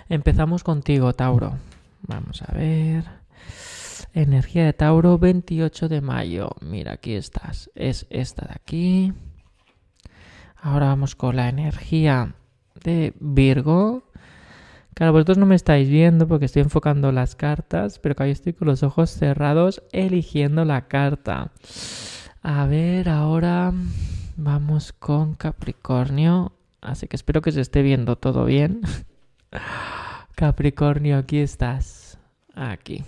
Empezamos 0.08 0.64
contigo, 0.64 1.12
Tauro. 1.12 1.58
Vamos 2.02 2.42
a 2.42 2.52
ver. 2.52 3.04
Energía 4.12 4.64
de 4.64 4.72
Tauro, 4.72 5.18
28 5.18 5.88
de 5.88 6.00
mayo. 6.00 6.50
Mira, 6.60 6.92
aquí 6.92 7.14
estás. 7.14 7.70
Es 7.74 8.06
esta 8.10 8.46
de 8.46 8.54
aquí. 8.54 9.12
Ahora 10.56 10.86
vamos 10.86 11.14
con 11.14 11.36
la 11.36 11.48
energía 11.48 12.34
de 12.82 13.14
Virgo, 13.20 14.09
Claro, 15.00 15.14
vosotros 15.14 15.38
no 15.38 15.46
me 15.46 15.54
estáis 15.54 15.88
viendo 15.88 16.28
porque 16.28 16.44
estoy 16.44 16.60
enfocando 16.60 17.10
las 17.10 17.34
cartas, 17.34 17.98
pero 17.98 18.14
que 18.14 18.24
ahí 18.24 18.30
estoy 18.32 18.52
con 18.52 18.68
los 18.68 18.82
ojos 18.82 19.08
cerrados 19.08 19.82
eligiendo 19.92 20.66
la 20.66 20.88
carta. 20.88 21.52
A 22.42 22.66
ver, 22.66 23.08
ahora 23.08 23.72
vamos 24.36 24.92
con 24.92 25.36
Capricornio. 25.36 26.52
Así 26.82 27.08
que 27.08 27.16
espero 27.16 27.40
que 27.40 27.50
se 27.50 27.62
esté 27.62 27.80
viendo 27.80 28.16
todo 28.16 28.44
bien. 28.44 28.82
Capricornio, 30.34 31.16
aquí 31.16 31.38
estás. 31.38 32.18
Aquí. 32.54 33.02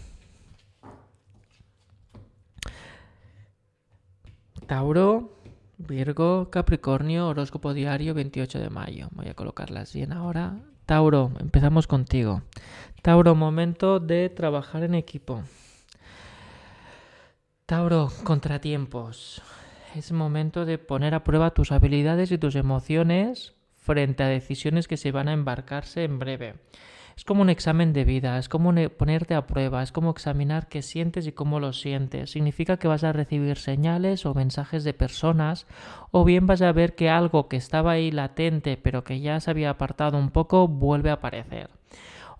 Tauro, 4.66 5.36
Virgo, 5.76 6.48
Capricornio, 6.48 7.28
horóscopo 7.28 7.74
diario 7.74 8.14
28 8.14 8.60
de 8.60 8.70
mayo. 8.70 9.08
Voy 9.10 9.28
a 9.28 9.34
colocarlas 9.34 9.92
bien 9.92 10.14
ahora. 10.14 10.71
Tauro, 10.86 11.32
empezamos 11.40 11.86
contigo. 11.86 12.42
Tauro, 13.02 13.34
momento 13.34 14.00
de 14.00 14.28
trabajar 14.28 14.82
en 14.82 14.94
equipo. 14.94 15.42
Tauro, 17.66 18.10
contratiempos. 18.24 19.42
Es 19.94 20.12
momento 20.12 20.64
de 20.64 20.78
poner 20.78 21.14
a 21.14 21.24
prueba 21.24 21.52
tus 21.52 21.72
habilidades 21.72 22.32
y 22.32 22.38
tus 22.38 22.54
emociones 22.56 23.54
frente 23.74 24.22
a 24.22 24.28
decisiones 24.28 24.88
que 24.88 24.96
se 24.96 25.12
van 25.12 25.28
a 25.28 25.32
embarcarse 25.32 26.04
en 26.04 26.18
breve. 26.18 26.54
Es 27.16 27.24
como 27.24 27.42
un 27.42 27.50
examen 27.50 27.92
de 27.92 28.04
vida, 28.04 28.38
es 28.38 28.48
como 28.48 28.72
ponerte 28.96 29.34
a 29.34 29.46
prueba, 29.46 29.82
es 29.82 29.92
como 29.92 30.10
examinar 30.10 30.68
qué 30.68 30.82
sientes 30.82 31.26
y 31.26 31.32
cómo 31.32 31.60
lo 31.60 31.72
sientes. 31.72 32.30
Significa 32.30 32.78
que 32.78 32.88
vas 32.88 33.04
a 33.04 33.12
recibir 33.12 33.56
señales 33.58 34.26
o 34.26 34.34
mensajes 34.34 34.84
de 34.84 34.94
personas 34.94 35.66
o 36.10 36.24
bien 36.24 36.46
vas 36.46 36.62
a 36.62 36.72
ver 36.72 36.94
que 36.94 37.10
algo 37.10 37.48
que 37.48 37.56
estaba 37.56 37.92
ahí 37.92 38.10
latente 38.10 38.76
pero 38.76 39.04
que 39.04 39.20
ya 39.20 39.40
se 39.40 39.50
había 39.50 39.70
apartado 39.70 40.18
un 40.18 40.30
poco 40.30 40.68
vuelve 40.68 41.10
a 41.10 41.14
aparecer. 41.14 41.70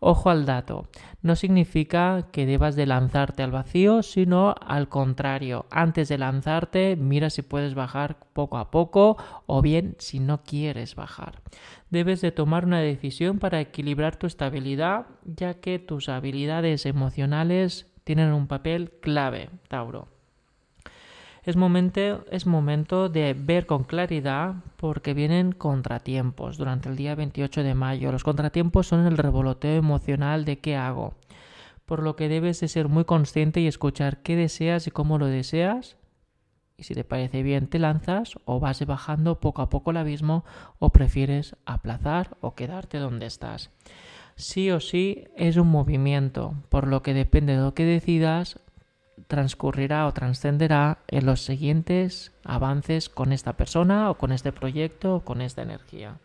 Ojo 0.05 0.31
al 0.31 0.47
dato, 0.47 0.89
no 1.23 1.37
significa 1.37 2.27
que 2.33 2.45
debas 2.45 2.75
de 2.75 2.87
lanzarte 2.87 3.45
al 3.45 3.53
vacío, 3.53 4.03
sino 4.03 4.53
al 4.61 4.89
contrario, 4.89 5.67
antes 5.71 6.09
de 6.09 6.19
lanzarte 6.19 6.97
mira 6.97 7.31
si 7.31 7.43
puedes 7.43 7.77
bajar 7.77 8.17
poco 8.33 8.59
a 8.59 8.73
poco 8.73 9.17
o 9.47 9.63
bien 9.63 9.95
si 10.01 10.19
no 10.19 10.43
quieres 10.43 10.97
bajar. 10.97 11.41
Debes 11.91 12.21
de 12.21 12.33
tomar 12.33 12.65
una 12.65 12.81
decisión 12.81 13.39
para 13.39 13.61
equilibrar 13.61 14.17
tu 14.17 14.27
estabilidad, 14.27 15.07
ya 15.25 15.55
que 15.55 15.79
tus 15.79 16.09
habilidades 16.09 16.85
emocionales 16.85 17.87
tienen 18.03 18.33
un 18.33 18.49
papel 18.49 18.91
clave, 19.01 19.51
Tauro. 19.69 20.12
Es 21.45 21.57
momento, 21.57 23.09
de 23.09 23.35
ver 23.37 23.67
con 23.67 23.83
claridad 23.83 24.55
porque 24.77 25.13
vienen 25.13 25.51
contratiempos 25.51 26.57
durante 26.57 26.89
el 26.89 26.95
día 26.95 27.17
28 27.17 27.65
de 27.65 27.75
mayo. 27.75 28.13
Los 28.13 28.23
contratiempos 28.23 28.87
son 28.87 29.07
el 29.07 29.19
revoloteo 29.19 29.75
emocional 29.77 30.45
de 30.45 30.61
qué 30.61 30.77
hago. 30.77 31.15
Por 31.85 32.01
lo 32.01 32.15
que 32.15 32.29
debes 32.29 32.61
de 32.61 32.69
ser 32.69 32.87
muy 32.87 33.05
consciente 33.05 33.61
y 33.61 33.67
escuchar 33.67 34.19
qué 34.19 34.37
deseas 34.37 34.87
y 34.87 34.93
cómo 34.93 35.19
lo 35.19 35.27
deseas. 35.27 35.97
Y 36.77 36.85
si 36.85 36.95
te 36.95 37.03
parece 37.03 37.43
bien 37.43 37.67
te 37.67 37.81
lanzas 37.81 38.35
o 38.45 38.61
vas 38.61 38.87
bajando 38.87 39.41
poco 39.41 39.63
a 39.63 39.69
poco 39.69 39.91
el 39.91 39.97
abismo 39.97 40.45
o 40.79 40.91
prefieres 40.91 41.57
aplazar 41.67 42.37
o 42.41 42.55
quedarte 42.55 42.99
donde 42.99 43.27
estás. 43.27 43.71
Sí 44.37 44.71
o 44.71 44.79
sí 44.79 45.25
es 45.37 45.57
un 45.57 45.69
movimiento, 45.69 46.55
por 46.69 46.87
lo 46.87 47.03
que 47.03 47.15
depende 47.15 47.57
de 47.57 47.63
lo 47.63 47.75
que 47.75 47.85
decidas, 47.85 48.61
transcurrirá 49.27 50.07
o 50.07 50.13
trascenderá 50.13 50.99
en 51.09 51.27
los 51.27 51.45
siguientes 51.45 52.33
avances 52.45 53.09
con 53.09 53.33
esta 53.33 53.57
persona 53.57 54.11
o 54.11 54.19
con 54.19 54.33
este 54.33 54.53
proyecto 54.53 55.17
o 55.17 55.25
con 55.25 55.41
esta 55.41 55.63
energía. 55.63 56.19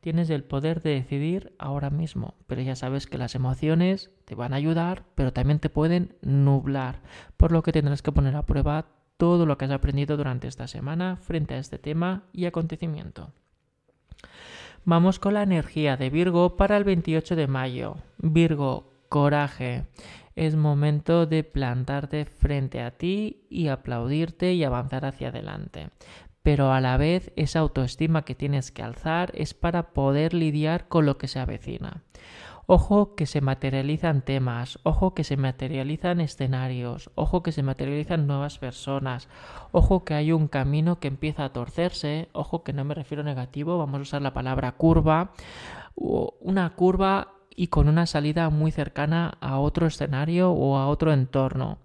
Tienes 0.00 0.30
el 0.30 0.44
poder 0.44 0.82
de 0.82 0.90
decidir 0.90 1.54
ahora 1.58 1.90
mismo, 1.90 2.34
pero 2.46 2.62
ya 2.62 2.76
sabes 2.76 3.06
que 3.06 3.18
las 3.18 3.34
emociones 3.34 4.10
te 4.24 4.34
van 4.34 4.52
a 4.52 4.56
ayudar, 4.56 5.04
pero 5.14 5.32
también 5.32 5.58
te 5.58 5.68
pueden 5.68 6.16
nublar, 6.22 7.00
por 7.36 7.50
lo 7.50 7.62
que 7.62 7.72
tendrás 7.72 8.02
que 8.02 8.12
poner 8.12 8.36
a 8.36 8.46
prueba 8.46 8.86
todo 9.16 9.46
lo 9.46 9.58
que 9.58 9.64
has 9.64 9.70
aprendido 9.70 10.16
durante 10.16 10.46
esta 10.46 10.68
semana 10.68 11.16
frente 11.16 11.54
a 11.54 11.58
este 11.58 11.78
tema 11.78 12.24
y 12.32 12.44
acontecimiento. 12.44 13.32
Vamos 14.84 15.18
con 15.18 15.34
la 15.34 15.42
energía 15.42 15.96
de 15.96 16.10
Virgo 16.10 16.56
para 16.56 16.76
el 16.76 16.84
28 16.84 17.34
de 17.34 17.48
mayo. 17.48 17.96
Virgo, 18.18 18.92
coraje. 19.08 19.86
Es 20.36 20.54
momento 20.54 21.24
de 21.24 21.44
plantarte 21.44 22.26
frente 22.26 22.82
a 22.82 22.90
ti 22.90 23.46
y 23.48 23.68
aplaudirte 23.68 24.52
y 24.52 24.64
avanzar 24.64 25.06
hacia 25.06 25.28
adelante. 25.28 25.88
Pero 26.42 26.72
a 26.72 26.80
la 26.80 26.98
vez 26.98 27.32
esa 27.36 27.60
autoestima 27.60 28.22
que 28.22 28.34
tienes 28.34 28.70
que 28.70 28.82
alzar 28.82 29.32
es 29.34 29.54
para 29.54 29.94
poder 29.94 30.34
lidiar 30.34 30.88
con 30.88 31.06
lo 31.06 31.16
que 31.16 31.26
se 31.26 31.40
avecina. 31.40 32.04
Ojo 32.68 33.14
que 33.14 33.26
se 33.26 33.40
materializan 33.40 34.22
temas, 34.22 34.78
ojo 34.82 35.14
que 35.14 35.24
se 35.24 35.36
materializan 35.36 36.20
escenarios, 36.20 37.10
ojo 37.14 37.42
que 37.42 37.52
se 37.52 37.62
materializan 37.62 38.26
nuevas 38.26 38.58
personas, 38.58 39.28
ojo 39.70 40.04
que 40.04 40.14
hay 40.14 40.32
un 40.32 40.48
camino 40.48 40.98
que 40.98 41.06
empieza 41.08 41.44
a 41.44 41.52
torcerse, 41.52 42.28
ojo 42.32 42.64
que 42.64 42.72
no 42.72 42.84
me 42.84 42.94
refiero 42.94 43.22
negativo, 43.22 43.78
vamos 43.78 44.00
a 44.00 44.02
usar 44.02 44.22
la 44.22 44.34
palabra 44.34 44.72
curva, 44.72 45.30
una 45.94 46.74
curva 46.74 47.35
y 47.56 47.68
con 47.68 47.88
una 47.88 48.06
salida 48.06 48.50
muy 48.50 48.70
cercana 48.70 49.38
a 49.40 49.58
otro 49.58 49.86
escenario 49.86 50.52
o 50.52 50.76
a 50.76 50.86
otro 50.88 51.12
entorno, 51.12 51.78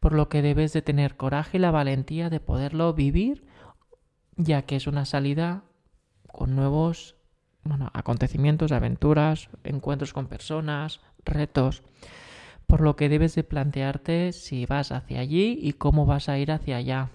por 0.00 0.12
lo 0.12 0.28
que 0.28 0.40
debes 0.40 0.72
de 0.72 0.82
tener 0.82 1.16
coraje 1.16 1.58
y 1.58 1.60
la 1.60 1.72
valentía 1.72 2.30
de 2.30 2.40
poderlo 2.40 2.94
vivir, 2.94 3.44
ya 4.36 4.62
que 4.62 4.76
es 4.76 4.86
una 4.86 5.04
salida 5.04 5.64
con 6.28 6.54
nuevos 6.54 7.16
bueno, 7.64 7.90
acontecimientos, 7.94 8.70
aventuras, 8.70 9.48
encuentros 9.64 10.12
con 10.12 10.28
personas, 10.28 11.00
retos, 11.24 11.82
por 12.66 12.80
lo 12.80 12.96
que 12.96 13.08
debes 13.08 13.34
de 13.34 13.44
plantearte 13.44 14.32
si 14.32 14.66
vas 14.66 14.92
hacia 14.92 15.20
allí 15.20 15.58
y 15.60 15.72
cómo 15.72 16.06
vas 16.06 16.28
a 16.28 16.38
ir 16.38 16.52
hacia 16.52 16.76
allá. 16.76 17.10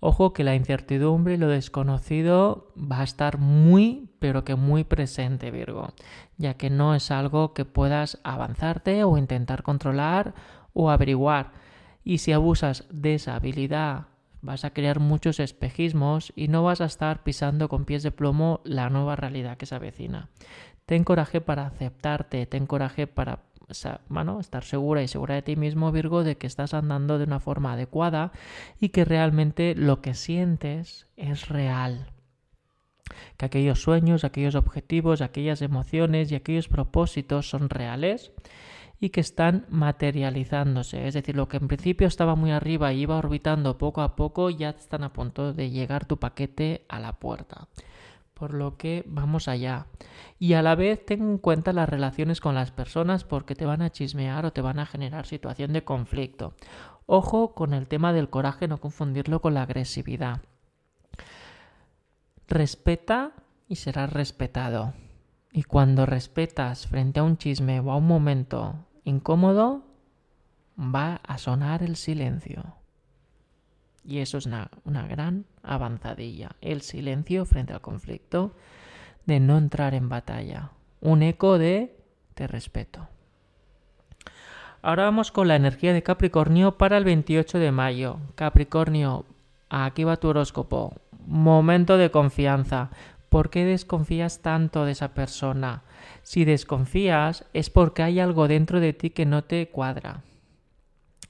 Ojo 0.00 0.32
que 0.32 0.44
la 0.44 0.54
incertidumbre 0.54 1.34
y 1.34 1.36
lo 1.36 1.48
desconocido 1.48 2.72
va 2.74 3.00
a 3.00 3.04
estar 3.04 3.36
muy, 3.36 4.10
pero 4.18 4.44
que 4.44 4.54
muy 4.56 4.82
presente, 4.82 5.50
Virgo, 5.50 5.92
ya 6.38 6.54
que 6.54 6.70
no 6.70 6.94
es 6.94 7.10
algo 7.10 7.52
que 7.52 7.66
puedas 7.66 8.18
avanzarte 8.24 9.04
o 9.04 9.18
intentar 9.18 9.62
controlar 9.62 10.34
o 10.72 10.90
averiguar. 10.90 11.52
Y 12.02 12.18
si 12.18 12.32
abusas 12.32 12.86
de 12.90 13.14
esa 13.14 13.36
habilidad 13.36 14.06
vas 14.40 14.64
a 14.64 14.70
crear 14.70 15.00
muchos 15.00 15.38
espejismos 15.38 16.32
y 16.34 16.48
no 16.48 16.62
vas 16.64 16.80
a 16.80 16.86
estar 16.86 17.22
pisando 17.22 17.68
con 17.68 17.84
pies 17.84 18.02
de 18.02 18.10
plomo 18.10 18.62
la 18.64 18.88
nueva 18.88 19.16
realidad 19.16 19.58
que 19.58 19.66
se 19.66 19.74
avecina. 19.74 20.30
Ten 20.86 21.04
coraje 21.04 21.42
para 21.42 21.66
aceptarte, 21.66 22.46
ten 22.46 22.66
coraje 22.66 23.06
para 23.06 23.49
estar 23.70 24.64
segura 24.64 25.02
y 25.02 25.08
segura 25.08 25.34
de 25.34 25.42
ti 25.42 25.56
mismo, 25.56 25.92
Virgo, 25.92 26.24
de 26.24 26.36
que 26.36 26.46
estás 26.46 26.74
andando 26.74 27.18
de 27.18 27.24
una 27.24 27.40
forma 27.40 27.72
adecuada 27.72 28.32
y 28.80 28.90
que 28.90 29.04
realmente 29.04 29.74
lo 29.74 30.00
que 30.00 30.14
sientes 30.14 31.06
es 31.16 31.48
real. 31.48 32.12
Que 33.36 33.46
aquellos 33.46 33.82
sueños, 33.82 34.24
aquellos 34.24 34.54
objetivos, 34.54 35.20
aquellas 35.20 35.62
emociones 35.62 36.30
y 36.30 36.36
aquellos 36.36 36.68
propósitos 36.68 37.48
son 37.48 37.68
reales 37.68 38.32
y 39.00 39.08
que 39.10 39.20
están 39.20 39.66
materializándose. 39.70 41.08
Es 41.08 41.14
decir, 41.14 41.34
lo 41.34 41.48
que 41.48 41.56
en 41.56 41.68
principio 41.68 42.06
estaba 42.06 42.36
muy 42.36 42.50
arriba 42.50 42.92
y 42.92 43.00
iba 43.00 43.16
orbitando 43.16 43.78
poco 43.78 44.02
a 44.02 44.14
poco, 44.14 44.50
ya 44.50 44.70
están 44.70 45.02
a 45.04 45.12
punto 45.12 45.52
de 45.54 45.70
llegar 45.70 46.04
tu 46.04 46.18
paquete 46.18 46.84
a 46.88 47.00
la 47.00 47.14
puerta. 47.14 47.68
Por 48.40 48.54
lo 48.54 48.78
que 48.78 49.04
vamos 49.06 49.48
allá. 49.48 49.84
Y 50.38 50.54
a 50.54 50.62
la 50.62 50.74
vez 50.74 51.04
ten 51.04 51.20
en 51.20 51.36
cuenta 51.36 51.74
las 51.74 51.90
relaciones 51.90 52.40
con 52.40 52.54
las 52.54 52.70
personas 52.70 53.22
porque 53.22 53.54
te 53.54 53.66
van 53.66 53.82
a 53.82 53.90
chismear 53.90 54.46
o 54.46 54.52
te 54.54 54.62
van 54.62 54.78
a 54.78 54.86
generar 54.86 55.26
situación 55.26 55.74
de 55.74 55.84
conflicto. 55.84 56.54
Ojo 57.04 57.54
con 57.54 57.74
el 57.74 57.86
tema 57.86 58.14
del 58.14 58.30
coraje, 58.30 58.66
no 58.66 58.78
confundirlo 58.78 59.42
con 59.42 59.52
la 59.52 59.64
agresividad. 59.64 60.40
Respeta 62.48 63.32
y 63.68 63.76
serás 63.76 64.10
respetado. 64.10 64.94
Y 65.52 65.64
cuando 65.64 66.06
respetas 66.06 66.86
frente 66.86 67.20
a 67.20 67.24
un 67.24 67.36
chisme 67.36 67.78
o 67.80 67.92
a 67.92 67.96
un 67.98 68.06
momento 68.06 68.86
incómodo, 69.04 69.84
va 70.78 71.20
a 71.26 71.36
sonar 71.36 71.82
el 71.82 71.96
silencio. 71.96 72.79
Y 74.04 74.18
eso 74.18 74.38
es 74.38 74.46
una, 74.46 74.70
gran 75.08 75.44
avanzadilla. 75.62 76.56
El 76.60 76.80
silencio 76.82 77.44
frente 77.44 77.72
al 77.72 77.80
conflicto, 77.80 78.54
de 79.26 79.40
no 79.40 79.58
entrar 79.58 79.94
en 79.94 80.08
batalla. 80.08 80.70
Un 81.00 81.22
eco 81.22 81.58
de 81.58 81.96
te 82.34 82.46
respeto. 82.46 83.08
Ahora 84.82 85.04
vamos 85.04 85.30
con 85.30 85.46
la 85.46 85.56
energía 85.56 85.92
de 85.92 86.02
Capricornio 86.02 86.78
para 86.78 86.96
el 86.96 87.04
28 87.04 87.58
de 87.58 87.70
mayo. 87.70 88.18
Capricornio, 88.34 89.26
aquí 89.68 90.04
va 90.04 90.16
tu 90.16 90.28
horóscopo. 90.28 90.94
Momento 91.26 91.98
de 91.98 92.10
confianza. 92.10 92.90
¿Por 93.28 93.50
qué 93.50 93.64
desconfías 93.64 94.40
tanto 94.40 94.86
de 94.86 94.92
esa 94.92 95.14
persona? 95.14 95.82
Si 96.22 96.44
desconfías 96.44 97.44
es 97.52 97.70
porque 97.70 98.02
hay 98.02 98.20
algo 98.20 98.48
dentro 98.48 98.80
de 98.80 98.92
ti 98.92 99.10
que 99.10 99.26
no 99.26 99.44
te 99.44 99.68
cuadra. 99.68 100.22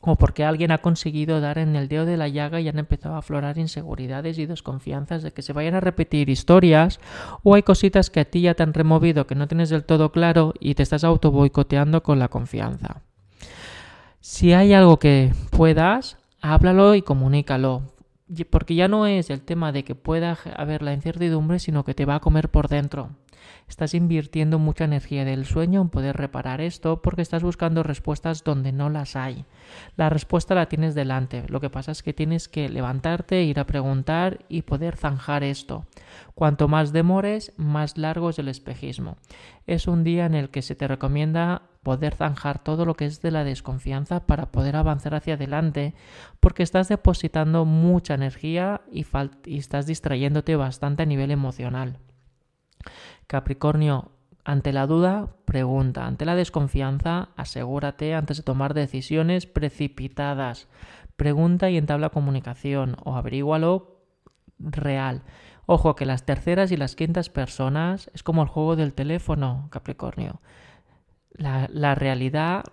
O 0.00 0.16
porque 0.16 0.44
alguien 0.44 0.72
ha 0.72 0.78
conseguido 0.78 1.40
dar 1.40 1.58
en 1.58 1.76
el 1.76 1.88
dedo 1.88 2.06
de 2.06 2.16
la 2.16 2.28
llaga 2.28 2.60
y 2.60 2.68
han 2.68 2.78
empezado 2.78 3.14
a 3.14 3.18
aflorar 3.18 3.58
inseguridades 3.58 4.38
y 4.38 4.46
desconfianzas 4.46 5.22
de 5.22 5.32
que 5.32 5.42
se 5.42 5.52
vayan 5.52 5.74
a 5.74 5.80
repetir 5.80 6.30
historias, 6.30 7.00
o 7.42 7.54
hay 7.54 7.62
cositas 7.62 8.08
que 8.08 8.20
a 8.20 8.24
ti 8.24 8.40
ya 8.40 8.54
te 8.54 8.62
han 8.62 8.72
removido 8.72 9.26
que 9.26 9.34
no 9.34 9.46
tienes 9.46 9.68
del 9.68 9.84
todo 9.84 10.10
claro 10.10 10.54
y 10.58 10.74
te 10.74 10.82
estás 10.82 11.04
auto 11.04 11.30
boicoteando 11.30 12.02
con 12.02 12.18
la 12.18 12.28
confianza. 12.28 13.02
Si 14.20 14.52
hay 14.52 14.72
algo 14.72 14.98
que 14.98 15.32
puedas, 15.50 16.16
háblalo 16.40 16.94
y 16.94 17.02
comunícalo 17.02 17.82
porque 18.48 18.74
ya 18.74 18.88
no 18.88 19.06
es 19.06 19.30
el 19.30 19.42
tema 19.42 19.72
de 19.72 19.84
que 19.84 19.94
pueda 19.94 20.38
haber 20.56 20.82
la 20.82 20.92
incertidumbre, 20.92 21.58
sino 21.58 21.84
que 21.84 21.94
te 21.94 22.04
va 22.04 22.16
a 22.16 22.20
comer 22.20 22.48
por 22.48 22.68
dentro. 22.68 23.10
Estás 23.68 23.94
invirtiendo 23.94 24.58
mucha 24.58 24.84
energía 24.84 25.24
del 25.24 25.46
sueño 25.46 25.80
en 25.80 25.88
poder 25.88 26.16
reparar 26.16 26.60
esto 26.60 27.02
porque 27.02 27.22
estás 27.22 27.42
buscando 27.42 27.82
respuestas 27.82 28.44
donde 28.44 28.72
no 28.72 28.90
las 28.90 29.16
hay. 29.16 29.44
La 29.96 30.08
respuesta 30.08 30.54
la 30.54 30.66
tienes 30.66 30.94
delante. 30.94 31.44
Lo 31.48 31.60
que 31.60 31.70
pasa 31.70 31.92
es 31.92 32.02
que 32.02 32.12
tienes 32.12 32.48
que 32.48 32.68
levantarte, 32.68 33.42
ir 33.42 33.60
a 33.60 33.66
preguntar 33.66 34.44
y 34.48 34.62
poder 34.62 34.96
zanjar 34.96 35.44
esto. 35.44 35.86
Cuanto 36.34 36.68
más 36.68 36.92
demores, 36.92 37.52
más 37.56 37.96
largo 37.96 38.30
es 38.30 38.38
el 38.38 38.48
espejismo. 38.48 39.16
Es 39.66 39.86
un 39.86 40.04
día 40.04 40.26
en 40.26 40.34
el 40.34 40.50
que 40.50 40.62
se 40.62 40.74
te 40.74 40.88
recomienda 40.88 41.62
poder 41.82 42.14
zanjar 42.14 42.62
todo 42.62 42.84
lo 42.84 42.94
que 42.94 43.06
es 43.06 43.22
de 43.22 43.30
la 43.30 43.44
desconfianza 43.44 44.26
para 44.26 44.50
poder 44.52 44.76
avanzar 44.76 45.14
hacia 45.14 45.34
adelante, 45.34 45.94
porque 46.40 46.62
estás 46.62 46.88
depositando 46.88 47.64
mucha 47.64 48.14
energía 48.14 48.82
y, 48.92 49.06
y 49.46 49.58
estás 49.58 49.86
distrayéndote 49.86 50.56
bastante 50.56 51.04
a 51.04 51.06
nivel 51.06 51.30
emocional. 51.30 51.98
Capricornio, 53.30 54.10
ante 54.42 54.72
la 54.72 54.88
duda, 54.88 55.36
pregunta. 55.44 56.08
Ante 56.08 56.24
la 56.24 56.34
desconfianza, 56.34 57.28
asegúrate 57.36 58.12
antes 58.16 58.38
de 58.38 58.42
tomar 58.42 58.74
decisiones 58.74 59.46
precipitadas. 59.46 60.66
Pregunta 61.14 61.70
y 61.70 61.76
entabla 61.76 62.10
comunicación 62.10 62.96
o 63.04 63.14
averígualo 63.14 64.02
real. 64.58 65.22
Ojo 65.66 65.94
que 65.94 66.06
las 66.06 66.26
terceras 66.26 66.72
y 66.72 66.76
las 66.76 66.96
quintas 66.96 67.30
personas 67.30 68.10
es 68.14 68.24
como 68.24 68.42
el 68.42 68.48
juego 68.48 68.74
del 68.74 68.94
teléfono, 68.94 69.68
Capricornio. 69.70 70.40
La, 71.30 71.68
la 71.70 71.94
realidad 71.94 72.64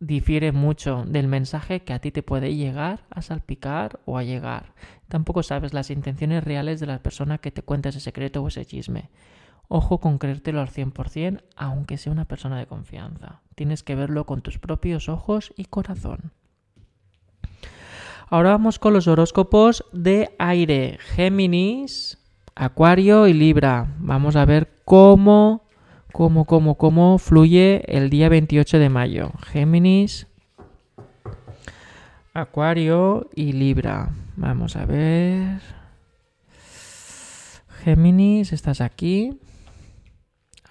difiere 0.00 0.50
mucho 0.50 1.04
del 1.06 1.28
mensaje 1.28 1.84
que 1.84 1.92
a 1.92 2.00
ti 2.00 2.10
te 2.10 2.24
puede 2.24 2.56
llegar 2.56 3.04
a 3.10 3.22
salpicar 3.22 4.00
o 4.04 4.18
a 4.18 4.24
llegar. 4.24 4.74
Tampoco 5.06 5.44
sabes 5.44 5.72
las 5.72 5.90
intenciones 5.90 6.42
reales 6.42 6.80
de 6.80 6.86
la 6.86 6.98
persona 7.04 7.38
que 7.38 7.52
te 7.52 7.62
cuenta 7.62 7.90
ese 7.90 8.00
secreto 8.00 8.42
o 8.42 8.48
ese 8.48 8.66
chisme. 8.66 9.08
Ojo 9.68 9.98
con 9.98 10.18
creértelo 10.18 10.60
al 10.60 10.68
100%, 10.68 11.42
aunque 11.56 11.96
sea 11.96 12.12
una 12.12 12.26
persona 12.26 12.58
de 12.58 12.66
confianza. 12.66 13.40
Tienes 13.54 13.82
que 13.82 13.94
verlo 13.94 14.26
con 14.26 14.42
tus 14.42 14.58
propios 14.58 15.08
ojos 15.08 15.52
y 15.56 15.64
corazón. 15.64 16.32
Ahora 18.28 18.50
vamos 18.50 18.78
con 18.78 18.94
los 18.94 19.08
horóscopos 19.08 19.84
de 19.92 20.34
aire. 20.38 20.98
Géminis, 21.00 22.18
Acuario 22.54 23.26
y 23.28 23.34
Libra. 23.34 23.94
Vamos 23.98 24.36
a 24.36 24.44
ver 24.44 24.70
cómo, 24.84 25.64
cómo, 26.12 26.46
cómo, 26.46 26.76
cómo 26.76 27.18
fluye 27.18 27.82
el 27.94 28.08
día 28.08 28.28
28 28.28 28.78
de 28.78 28.88
mayo. 28.88 29.32
Géminis, 29.42 30.26
Acuario 32.34 33.28
y 33.34 33.52
Libra. 33.52 34.10
Vamos 34.36 34.76
a 34.76 34.86
ver. 34.86 35.60
Géminis, 37.84 38.54
estás 38.54 38.80
aquí. 38.80 39.38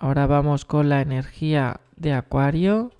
Ahora 0.04 0.26
vamos 0.26 0.66
con 0.66 0.90
la 0.90 1.00
energía 1.02 1.80
de 1.96 2.14
Acuario 2.14 2.92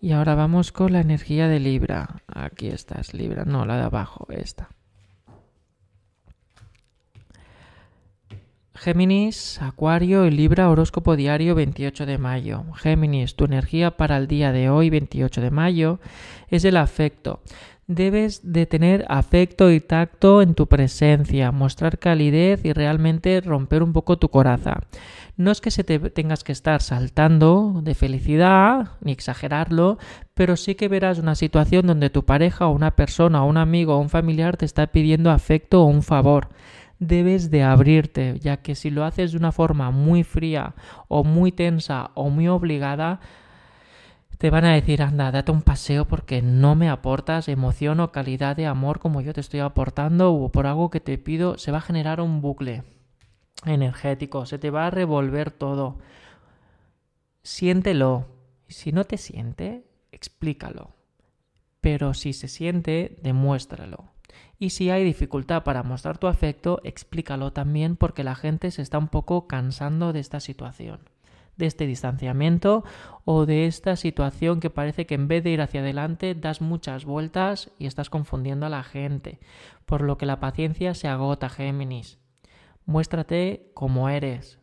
Y 0.00 0.12
ahora 0.12 0.36
vamos 0.36 0.70
con 0.70 0.92
la 0.92 1.00
energía 1.00 1.48
de 1.48 1.58
Libra. 1.58 2.22
Aquí 2.28 2.68
estás, 2.68 3.12
Libra. 3.12 3.44
No, 3.44 3.66
la 3.66 3.76
de 3.76 3.82
abajo, 3.82 4.28
esta. 4.30 4.68
Géminis, 8.76 9.60
Acuario 9.60 10.26
y 10.26 10.30
Libra, 10.30 10.70
horóscopo 10.70 11.16
diario 11.16 11.56
28 11.56 12.06
de 12.06 12.18
mayo. 12.18 12.64
Géminis, 12.76 13.34
tu 13.34 13.44
energía 13.44 13.96
para 13.96 14.18
el 14.18 14.28
día 14.28 14.52
de 14.52 14.70
hoy, 14.70 14.90
28 14.90 15.40
de 15.40 15.50
mayo, 15.50 15.98
es 16.50 16.64
el 16.64 16.76
afecto. 16.76 17.40
Debes 17.88 18.52
de 18.52 18.64
tener 18.66 19.04
afecto 19.08 19.70
y 19.70 19.80
tacto 19.80 20.40
en 20.40 20.54
tu 20.54 20.68
presencia, 20.68 21.50
mostrar 21.50 21.98
calidez 21.98 22.64
y 22.64 22.72
realmente 22.72 23.40
romper 23.40 23.82
un 23.82 23.92
poco 23.92 24.18
tu 24.18 24.28
coraza. 24.28 24.80
No 25.36 25.50
es 25.50 25.60
que 25.60 25.70
se 25.70 25.82
te 25.82 25.98
tengas 25.98 26.44
que 26.44 26.52
estar 26.52 26.80
saltando 26.80 27.80
de 27.82 27.94
felicidad, 27.94 28.92
ni 29.00 29.12
exagerarlo, 29.12 29.98
pero 30.34 30.56
sí 30.56 30.74
que 30.76 30.88
verás 30.88 31.18
una 31.18 31.34
situación 31.34 31.86
donde 31.86 32.10
tu 32.10 32.24
pareja 32.24 32.66
o 32.66 32.72
una 32.72 32.92
persona 32.92 33.42
o 33.42 33.48
un 33.48 33.56
amigo 33.56 33.96
o 33.96 34.00
un 34.00 34.10
familiar 34.10 34.56
te 34.56 34.64
está 34.64 34.86
pidiendo 34.86 35.30
afecto 35.30 35.82
o 35.82 35.86
un 35.86 36.02
favor 36.02 36.48
debes 37.06 37.50
de 37.50 37.64
abrirte, 37.64 38.38
ya 38.38 38.58
que 38.58 38.76
si 38.76 38.88
lo 38.90 39.04
haces 39.04 39.32
de 39.32 39.38
una 39.38 39.50
forma 39.50 39.90
muy 39.90 40.22
fría 40.22 40.74
o 41.08 41.24
muy 41.24 41.50
tensa 41.50 42.12
o 42.14 42.30
muy 42.30 42.46
obligada, 42.46 43.18
te 44.42 44.50
van 44.50 44.64
a 44.64 44.74
decir, 44.74 45.02
anda, 45.02 45.30
date 45.30 45.52
un 45.52 45.62
paseo 45.62 46.08
porque 46.08 46.42
no 46.42 46.74
me 46.74 46.90
aportas 46.90 47.46
emoción 47.46 48.00
o 48.00 48.10
calidad 48.10 48.56
de 48.56 48.66
amor 48.66 48.98
como 48.98 49.20
yo 49.20 49.32
te 49.32 49.40
estoy 49.40 49.60
aportando 49.60 50.34
o 50.34 50.48
por 50.50 50.66
algo 50.66 50.90
que 50.90 50.98
te 50.98 51.16
pido, 51.16 51.58
se 51.58 51.70
va 51.70 51.78
a 51.78 51.82
generar 51.82 52.20
un 52.20 52.40
bucle 52.40 52.82
energético, 53.66 54.44
se 54.44 54.58
te 54.58 54.70
va 54.70 54.88
a 54.88 54.90
revolver 54.90 55.52
todo. 55.52 56.00
Siéntelo. 57.44 58.26
Si 58.66 58.90
no 58.90 59.04
te 59.04 59.16
siente, 59.16 59.84
explícalo. 60.10 60.90
Pero 61.80 62.12
si 62.12 62.32
se 62.32 62.48
siente, 62.48 63.18
demuéstralo. 63.22 64.10
Y 64.58 64.70
si 64.70 64.90
hay 64.90 65.04
dificultad 65.04 65.62
para 65.62 65.84
mostrar 65.84 66.18
tu 66.18 66.26
afecto, 66.26 66.80
explícalo 66.82 67.52
también 67.52 67.94
porque 67.94 68.24
la 68.24 68.34
gente 68.34 68.72
se 68.72 68.82
está 68.82 68.98
un 68.98 69.06
poco 69.06 69.46
cansando 69.46 70.12
de 70.12 70.18
esta 70.18 70.40
situación, 70.40 70.98
de 71.56 71.66
este 71.66 71.86
distanciamiento 71.86 72.84
o 73.24 73.46
de 73.46 73.66
esta 73.66 73.96
situación 73.96 74.60
que 74.60 74.70
parece 74.70 75.06
que 75.06 75.14
en 75.14 75.28
vez 75.28 75.44
de 75.44 75.50
ir 75.50 75.60
hacia 75.60 75.80
adelante 75.80 76.34
das 76.34 76.60
muchas 76.60 77.04
vueltas 77.04 77.70
y 77.78 77.86
estás 77.86 78.10
confundiendo 78.10 78.66
a 78.66 78.70
la 78.70 78.82
gente, 78.82 79.40
por 79.84 80.02
lo 80.02 80.18
que 80.18 80.26
la 80.26 80.40
paciencia 80.40 80.94
se 80.94 81.08
agota, 81.08 81.48
Géminis. 81.48 82.18
Muéstrate 82.84 83.70
como 83.74 84.08
eres. 84.08 84.58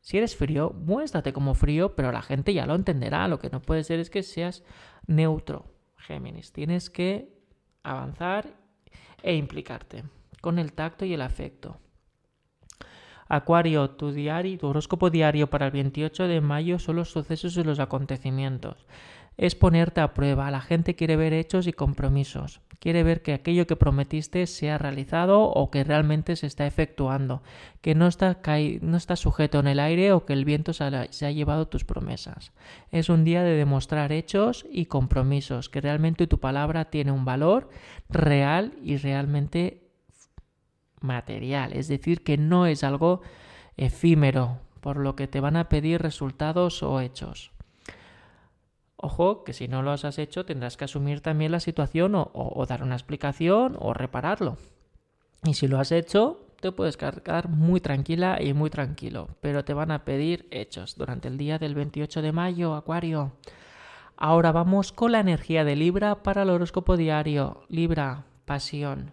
Si 0.00 0.18
eres 0.18 0.36
frío, 0.36 0.74
muéstrate 0.76 1.32
como 1.32 1.54
frío, 1.54 1.94
pero 1.96 2.12
la 2.12 2.20
gente 2.20 2.52
ya 2.52 2.66
lo 2.66 2.74
entenderá. 2.74 3.26
Lo 3.26 3.38
que 3.38 3.48
no 3.48 3.62
puede 3.62 3.84
ser 3.84 4.00
es 4.00 4.10
que 4.10 4.22
seas 4.22 4.62
neutro, 5.06 5.72
Géminis. 5.96 6.52
Tienes 6.52 6.90
que 6.90 7.32
avanzar 7.82 8.54
e 9.22 9.34
implicarte 9.36 10.04
con 10.42 10.58
el 10.58 10.74
tacto 10.74 11.06
y 11.06 11.14
el 11.14 11.22
afecto. 11.22 11.78
Acuario, 13.28 13.90
tu 13.90 14.12
diario, 14.12 14.58
tu 14.58 14.66
horóscopo 14.66 15.10
diario 15.10 15.48
para 15.48 15.66
el 15.66 15.72
28 15.72 16.28
de 16.28 16.40
mayo 16.40 16.78
son 16.78 16.96
los 16.96 17.10
sucesos 17.10 17.56
y 17.56 17.64
los 17.64 17.80
acontecimientos. 17.80 18.86
Es 19.36 19.54
ponerte 19.54 20.00
a 20.00 20.14
prueba. 20.14 20.50
La 20.50 20.60
gente 20.60 20.94
quiere 20.94 21.16
ver 21.16 21.32
hechos 21.32 21.66
y 21.66 21.72
compromisos. 21.72 22.60
Quiere 22.78 23.02
ver 23.02 23.22
que 23.22 23.32
aquello 23.32 23.66
que 23.66 23.76
prometiste 23.76 24.46
se 24.46 24.70
ha 24.70 24.78
realizado 24.78 25.42
o 25.42 25.70
que 25.70 25.84
realmente 25.84 26.36
se 26.36 26.46
está 26.46 26.66
efectuando, 26.66 27.42
que 27.80 27.94
no 27.94 28.06
está, 28.06 28.38
no 28.82 28.96
está 28.96 29.16
sujeto 29.16 29.58
en 29.58 29.68
el 29.68 29.80
aire 29.80 30.12
o 30.12 30.26
que 30.26 30.34
el 30.34 30.44
viento 30.44 30.72
se 30.74 30.84
ha, 30.84 31.10
se 31.10 31.26
ha 31.26 31.30
llevado 31.32 31.66
tus 31.66 31.84
promesas. 31.84 32.52
Es 32.90 33.08
un 33.08 33.24
día 33.24 33.42
de 33.42 33.56
demostrar 33.56 34.12
hechos 34.12 34.66
y 34.70 34.84
compromisos, 34.84 35.70
que 35.70 35.80
realmente 35.80 36.26
tu 36.26 36.38
palabra 36.38 36.90
tiene 36.90 37.10
un 37.10 37.24
valor 37.24 37.70
real 38.10 38.74
y 38.82 38.98
realmente 38.98 39.83
material. 41.04 41.72
Es 41.72 41.86
decir, 41.86 42.24
que 42.24 42.36
no 42.36 42.66
es 42.66 42.82
algo 42.82 43.20
efímero, 43.76 44.58
por 44.80 44.96
lo 44.96 45.14
que 45.14 45.28
te 45.28 45.40
van 45.40 45.56
a 45.56 45.68
pedir 45.68 46.02
resultados 46.02 46.82
o 46.82 47.00
hechos. 47.00 47.52
Ojo, 48.96 49.44
que 49.44 49.52
si 49.52 49.68
no 49.68 49.82
lo 49.82 49.92
has 49.92 50.18
hecho 50.18 50.46
tendrás 50.46 50.76
que 50.76 50.84
asumir 50.86 51.20
también 51.20 51.52
la 51.52 51.60
situación 51.60 52.12
o, 52.14 52.66
dar 52.66 52.82
una 52.82 52.94
explicación 52.94 53.76
o 53.78 53.92
repararlo. 53.92 54.56
Y 55.44 55.54
si 55.54 55.68
lo 55.68 55.78
has 55.78 55.92
hecho, 55.92 56.46
te 56.60 56.72
puedes 56.72 56.96
cargar 56.96 57.50
muy 57.50 57.80
tranquila 57.80 58.40
y 58.40 58.54
muy 58.54 58.70
tranquilo, 58.70 59.28
pero 59.42 59.64
te 59.64 59.74
van 59.74 59.90
a 59.90 60.06
pedir 60.06 60.48
hechos 60.50 60.96
durante 60.96 61.28
el 61.28 61.36
día 61.36 61.58
del 61.58 61.74
28 61.74 62.22
de 62.22 62.32
mayo, 62.32 62.74
Acuario. 62.74 63.32
Ahora 64.16 64.52
vamos 64.52 64.92
con 64.92 65.12
la 65.12 65.20
energía 65.20 65.64
de 65.64 65.76
Libra 65.76 66.22
para 66.22 66.42
el 66.42 66.50
horóscopo 66.50 66.96
diario. 66.96 67.64
Libra, 67.68 68.24
pasión. 68.46 69.12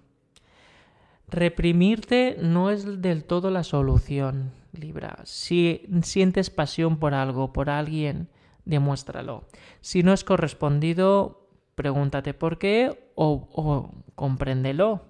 Reprimirte 1.31 2.35
no 2.41 2.69
es 2.71 3.01
del 3.01 3.23
todo 3.23 3.51
la 3.51 3.63
solución, 3.63 4.51
Libra. 4.73 5.19
Si 5.23 5.87
sientes 6.03 6.49
pasión 6.49 6.97
por 6.97 7.13
algo, 7.13 7.53
por 7.53 7.69
alguien, 7.69 8.27
demuéstralo. 8.65 9.45
Si 9.79 10.03
no 10.03 10.11
es 10.11 10.25
correspondido, 10.25 11.47
pregúntate 11.75 12.33
por 12.33 12.57
qué 12.57 13.09
o, 13.15 13.47
o 13.53 13.91
compréndelo. 14.15 15.05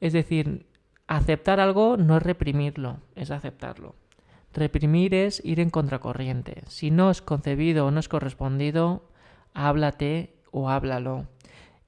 Es 0.00 0.14
decir, 0.14 0.66
aceptar 1.06 1.60
algo 1.60 1.98
no 1.98 2.16
es 2.16 2.22
reprimirlo, 2.22 3.00
es 3.14 3.30
aceptarlo. 3.30 3.94
Reprimir 4.54 5.14
es 5.14 5.44
ir 5.44 5.60
en 5.60 5.68
contracorriente. 5.68 6.62
Si 6.66 6.90
no 6.90 7.10
es 7.10 7.20
concebido 7.20 7.86
o 7.86 7.90
no 7.90 8.00
es 8.00 8.08
correspondido, 8.08 9.10
háblate 9.52 10.34
o 10.50 10.70
háblalo. 10.70 11.26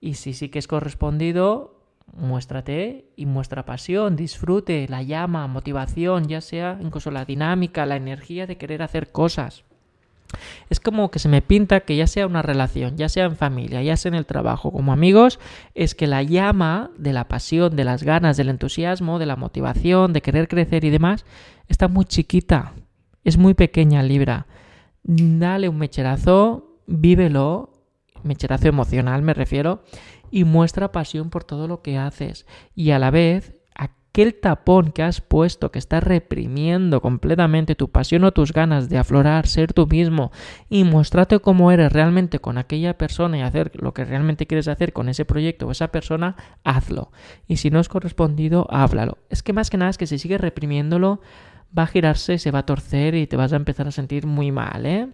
Y 0.03 0.15
si 0.15 0.35
sí 0.35 0.51
que 0.51 0.59
es 0.59 0.69
correspondido, 0.69 1.72
muéstrate 2.13 3.07
y 3.17 3.27
muestra 3.27 3.65
pasión, 3.65 4.17
disfrute, 4.17 4.87
la 4.89 5.03
llama, 5.03 5.47
motivación, 5.47 6.29
ya 6.29 6.41
sea 6.41 6.79
incluso 6.81 7.11
la 7.11 7.25
dinámica, 7.25 7.87
la 7.87 7.97
energía 7.97 8.47
de 8.47 8.57
querer 8.57 8.83
hacer 8.83 9.11
cosas. 9.13 9.65
Es 10.71 10.81
como 10.81 11.11
que 11.11 11.19
se 11.19 11.29
me 11.29 11.43
pinta 11.43 11.81
que 11.81 11.97
ya 11.97 12.07
sea 12.07 12.27
una 12.27 12.43
relación, 12.43 12.97
ya 12.97 13.09
sea 13.09 13.27
en 13.27 13.37
familia, 13.37 13.83
ya 13.83 13.97
sea 13.97 14.09
en 14.11 14.15
el 14.15 14.27
trabajo, 14.27 14.73
como 14.73 14.93
amigos, 14.93 15.39
es 15.75 15.95
que 15.95 16.07
la 16.07 16.23
llama 16.23 16.91
de 16.97 17.13
la 17.13 17.29
pasión, 17.29 17.77
de 17.77 17.85
las 17.85 18.03
ganas, 18.03 18.37
del 18.37 18.49
entusiasmo, 18.49 19.19
de 19.19 19.27
la 19.27 19.37
motivación, 19.37 20.13
de 20.13 20.23
querer 20.23 20.49
crecer 20.49 20.85
y 20.85 20.91
demás, 20.91 21.25
está 21.69 21.89
muy 21.89 22.07
chiquita, 22.07 22.73
es 23.25 23.37
muy 23.37 23.55
pequeña 23.55 24.03
Libra. 24.03 24.47
Dale 25.05 25.69
un 25.69 25.79
mecherazo, 25.79 26.79
vívelo, 26.87 27.72
mecherazo 28.25 28.69
emocional 28.69 29.23
me 29.23 29.35
refiero, 29.35 29.83
y 30.31 30.45
muestra 30.45 30.93
pasión 30.93 31.31
por 31.31 31.45
todo 31.45 31.69
lo 31.69 31.83
que 31.83 31.99
haces. 31.99 32.47
Y 32.75 32.91
a 32.91 32.99
la 32.99 33.11
vez 33.11 33.55
aquel 34.13 34.35
tapón 34.35 34.93
que 34.93 35.03
has 35.03 35.23
puesto, 35.23 35.73
que 35.73 35.79
está 35.79 36.01
reprimiendo 36.01 37.01
completamente 37.01 37.75
tu 37.75 37.91
pasión 37.91 38.25
o 38.25 38.33
tus 38.33 38.53
ganas 38.53 38.91
de 38.91 38.99
aflorar, 38.99 39.47
ser 39.47 39.73
tú 39.73 39.87
mismo 39.87 40.33
y 40.69 40.85
mostrarte 40.85 41.39
cómo 41.39 41.73
eres 41.73 41.91
realmente 41.91 42.39
con 42.39 42.59
aquella 42.59 42.99
persona 42.99 43.39
y 43.39 43.41
hacer 43.41 43.73
lo 43.83 43.95
que 43.95 44.05
realmente 44.05 44.47
quieres 44.47 44.69
hacer 44.69 44.93
con 44.93 45.09
ese 45.09 45.25
proyecto 45.25 45.67
o 45.67 45.71
esa 45.71 45.89
persona, 45.89 46.37
hazlo. 46.63 47.11
Y 47.49 47.57
si 47.57 47.71
no 47.71 47.81
es 47.81 47.89
correspondido, 47.89 48.67
háblalo. 48.71 49.17
Es 49.31 49.43
que 49.43 49.55
más 49.55 49.71
que 49.71 49.79
nada 49.79 49.91
es 49.91 49.97
que 49.97 50.07
si 50.07 50.19
sigues 50.19 50.43
reprimiéndolo, 50.43 51.23
va 51.77 51.85
a 51.85 51.87
girarse, 51.87 52.37
se 52.37 52.51
va 52.51 52.61
a 52.61 52.67
torcer 52.67 53.15
y 53.15 53.27
te 53.27 53.37
vas 53.37 53.55
a 53.55 53.57
empezar 53.57 53.89
a 53.89 53.93
sentir 53.93 54.27
muy 54.27 54.53
mal, 54.53 54.85
¿eh? 54.85 55.09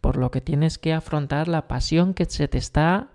Por 0.00 0.16
lo 0.16 0.30
que 0.30 0.40
tienes 0.40 0.78
que 0.78 0.92
afrontar 0.92 1.48
la 1.48 1.68
pasión 1.68 2.14
que 2.14 2.24
se 2.24 2.48
te 2.48 2.58
está 2.58 3.08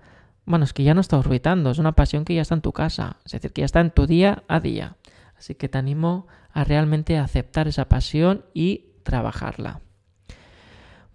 bueno, 0.48 0.64
es 0.64 0.72
que 0.72 0.84
ya 0.84 0.94
no 0.94 1.02
está 1.02 1.18
orbitando, 1.18 1.72
es 1.72 1.78
una 1.78 1.92
pasión 1.92 2.24
que 2.24 2.34
ya 2.34 2.42
está 2.42 2.56
en 2.56 2.62
tu 2.62 2.72
casa, 2.72 3.18
es 3.26 3.34
decir, 3.34 3.52
que 3.52 3.62
ya 3.62 3.66
está 3.66 3.82
en 3.82 3.92
tu 3.92 4.08
día 4.08 4.44
a 4.48 4.62
día. 4.62 4.96
Así 5.38 5.56
que 5.56 5.68
te 5.68 5.78
animo 5.78 6.26
a 6.54 6.64
realmente 6.64 7.18
aceptar 7.18 7.68
esa 7.68 7.90
pasión 7.90 8.46
y 8.54 8.86
trabajarla. 9.04 9.82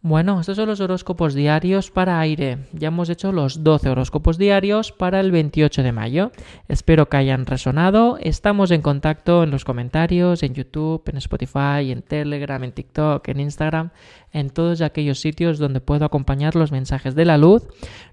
Bueno, 0.04 0.40
estos 0.40 0.56
son 0.56 0.68
los 0.68 0.80
horóscopos 0.80 1.32
diarios 1.32 1.92
para 1.92 2.18
aire. 2.18 2.58
Ya 2.72 2.88
hemos 2.88 3.08
hecho 3.08 3.30
los 3.30 3.62
12 3.62 3.88
horóscopos 3.88 4.36
diarios 4.36 4.90
para 4.90 5.20
el 5.20 5.30
28 5.30 5.84
de 5.84 5.92
mayo. 5.92 6.32
Espero 6.66 7.08
que 7.08 7.18
hayan 7.18 7.46
resonado. 7.46 8.18
Estamos 8.20 8.72
en 8.72 8.82
contacto 8.82 9.44
en 9.44 9.52
los 9.52 9.64
comentarios, 9.64 10.42
en 10.42 10.54
YouTube, 10.54 11.04
en 11.06 11.18
Spotify, 11.18 11.92
en 11.92 12.02
Telegram, 12.02 12.64
en 12.64 12.72
TikTok, 12.72 13.28
en 13.28 13.38
Instagram, 13.38 13.90
en 14.32 14.50
todos 14.50 14.80
aquellos 14.80 15.20
sitios 15.20 15.60
donde 15.60 15.80
puedo 15.80 16.04
acompañar 16.04 16.56
los 16.56 16.72
mensajes 16.72 17.14
de 17.14 17.24
la 17.24 17.38
luz. 17.38 17.62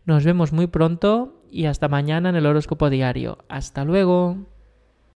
Nos 0.05 0.23
vemos 0.23 0.53
muy 0.53 0.67
pronto 0.67 1.41
y 1.49 1.65
hasta 1.65 1.87
mañana 1.87 2.29
en 2.29 2.35
el 2.35 2.45
horóscopo 2.45 2.91
diario. 2.91 3.39
Hasta 3.49 3.83
luego. 3.83 4.37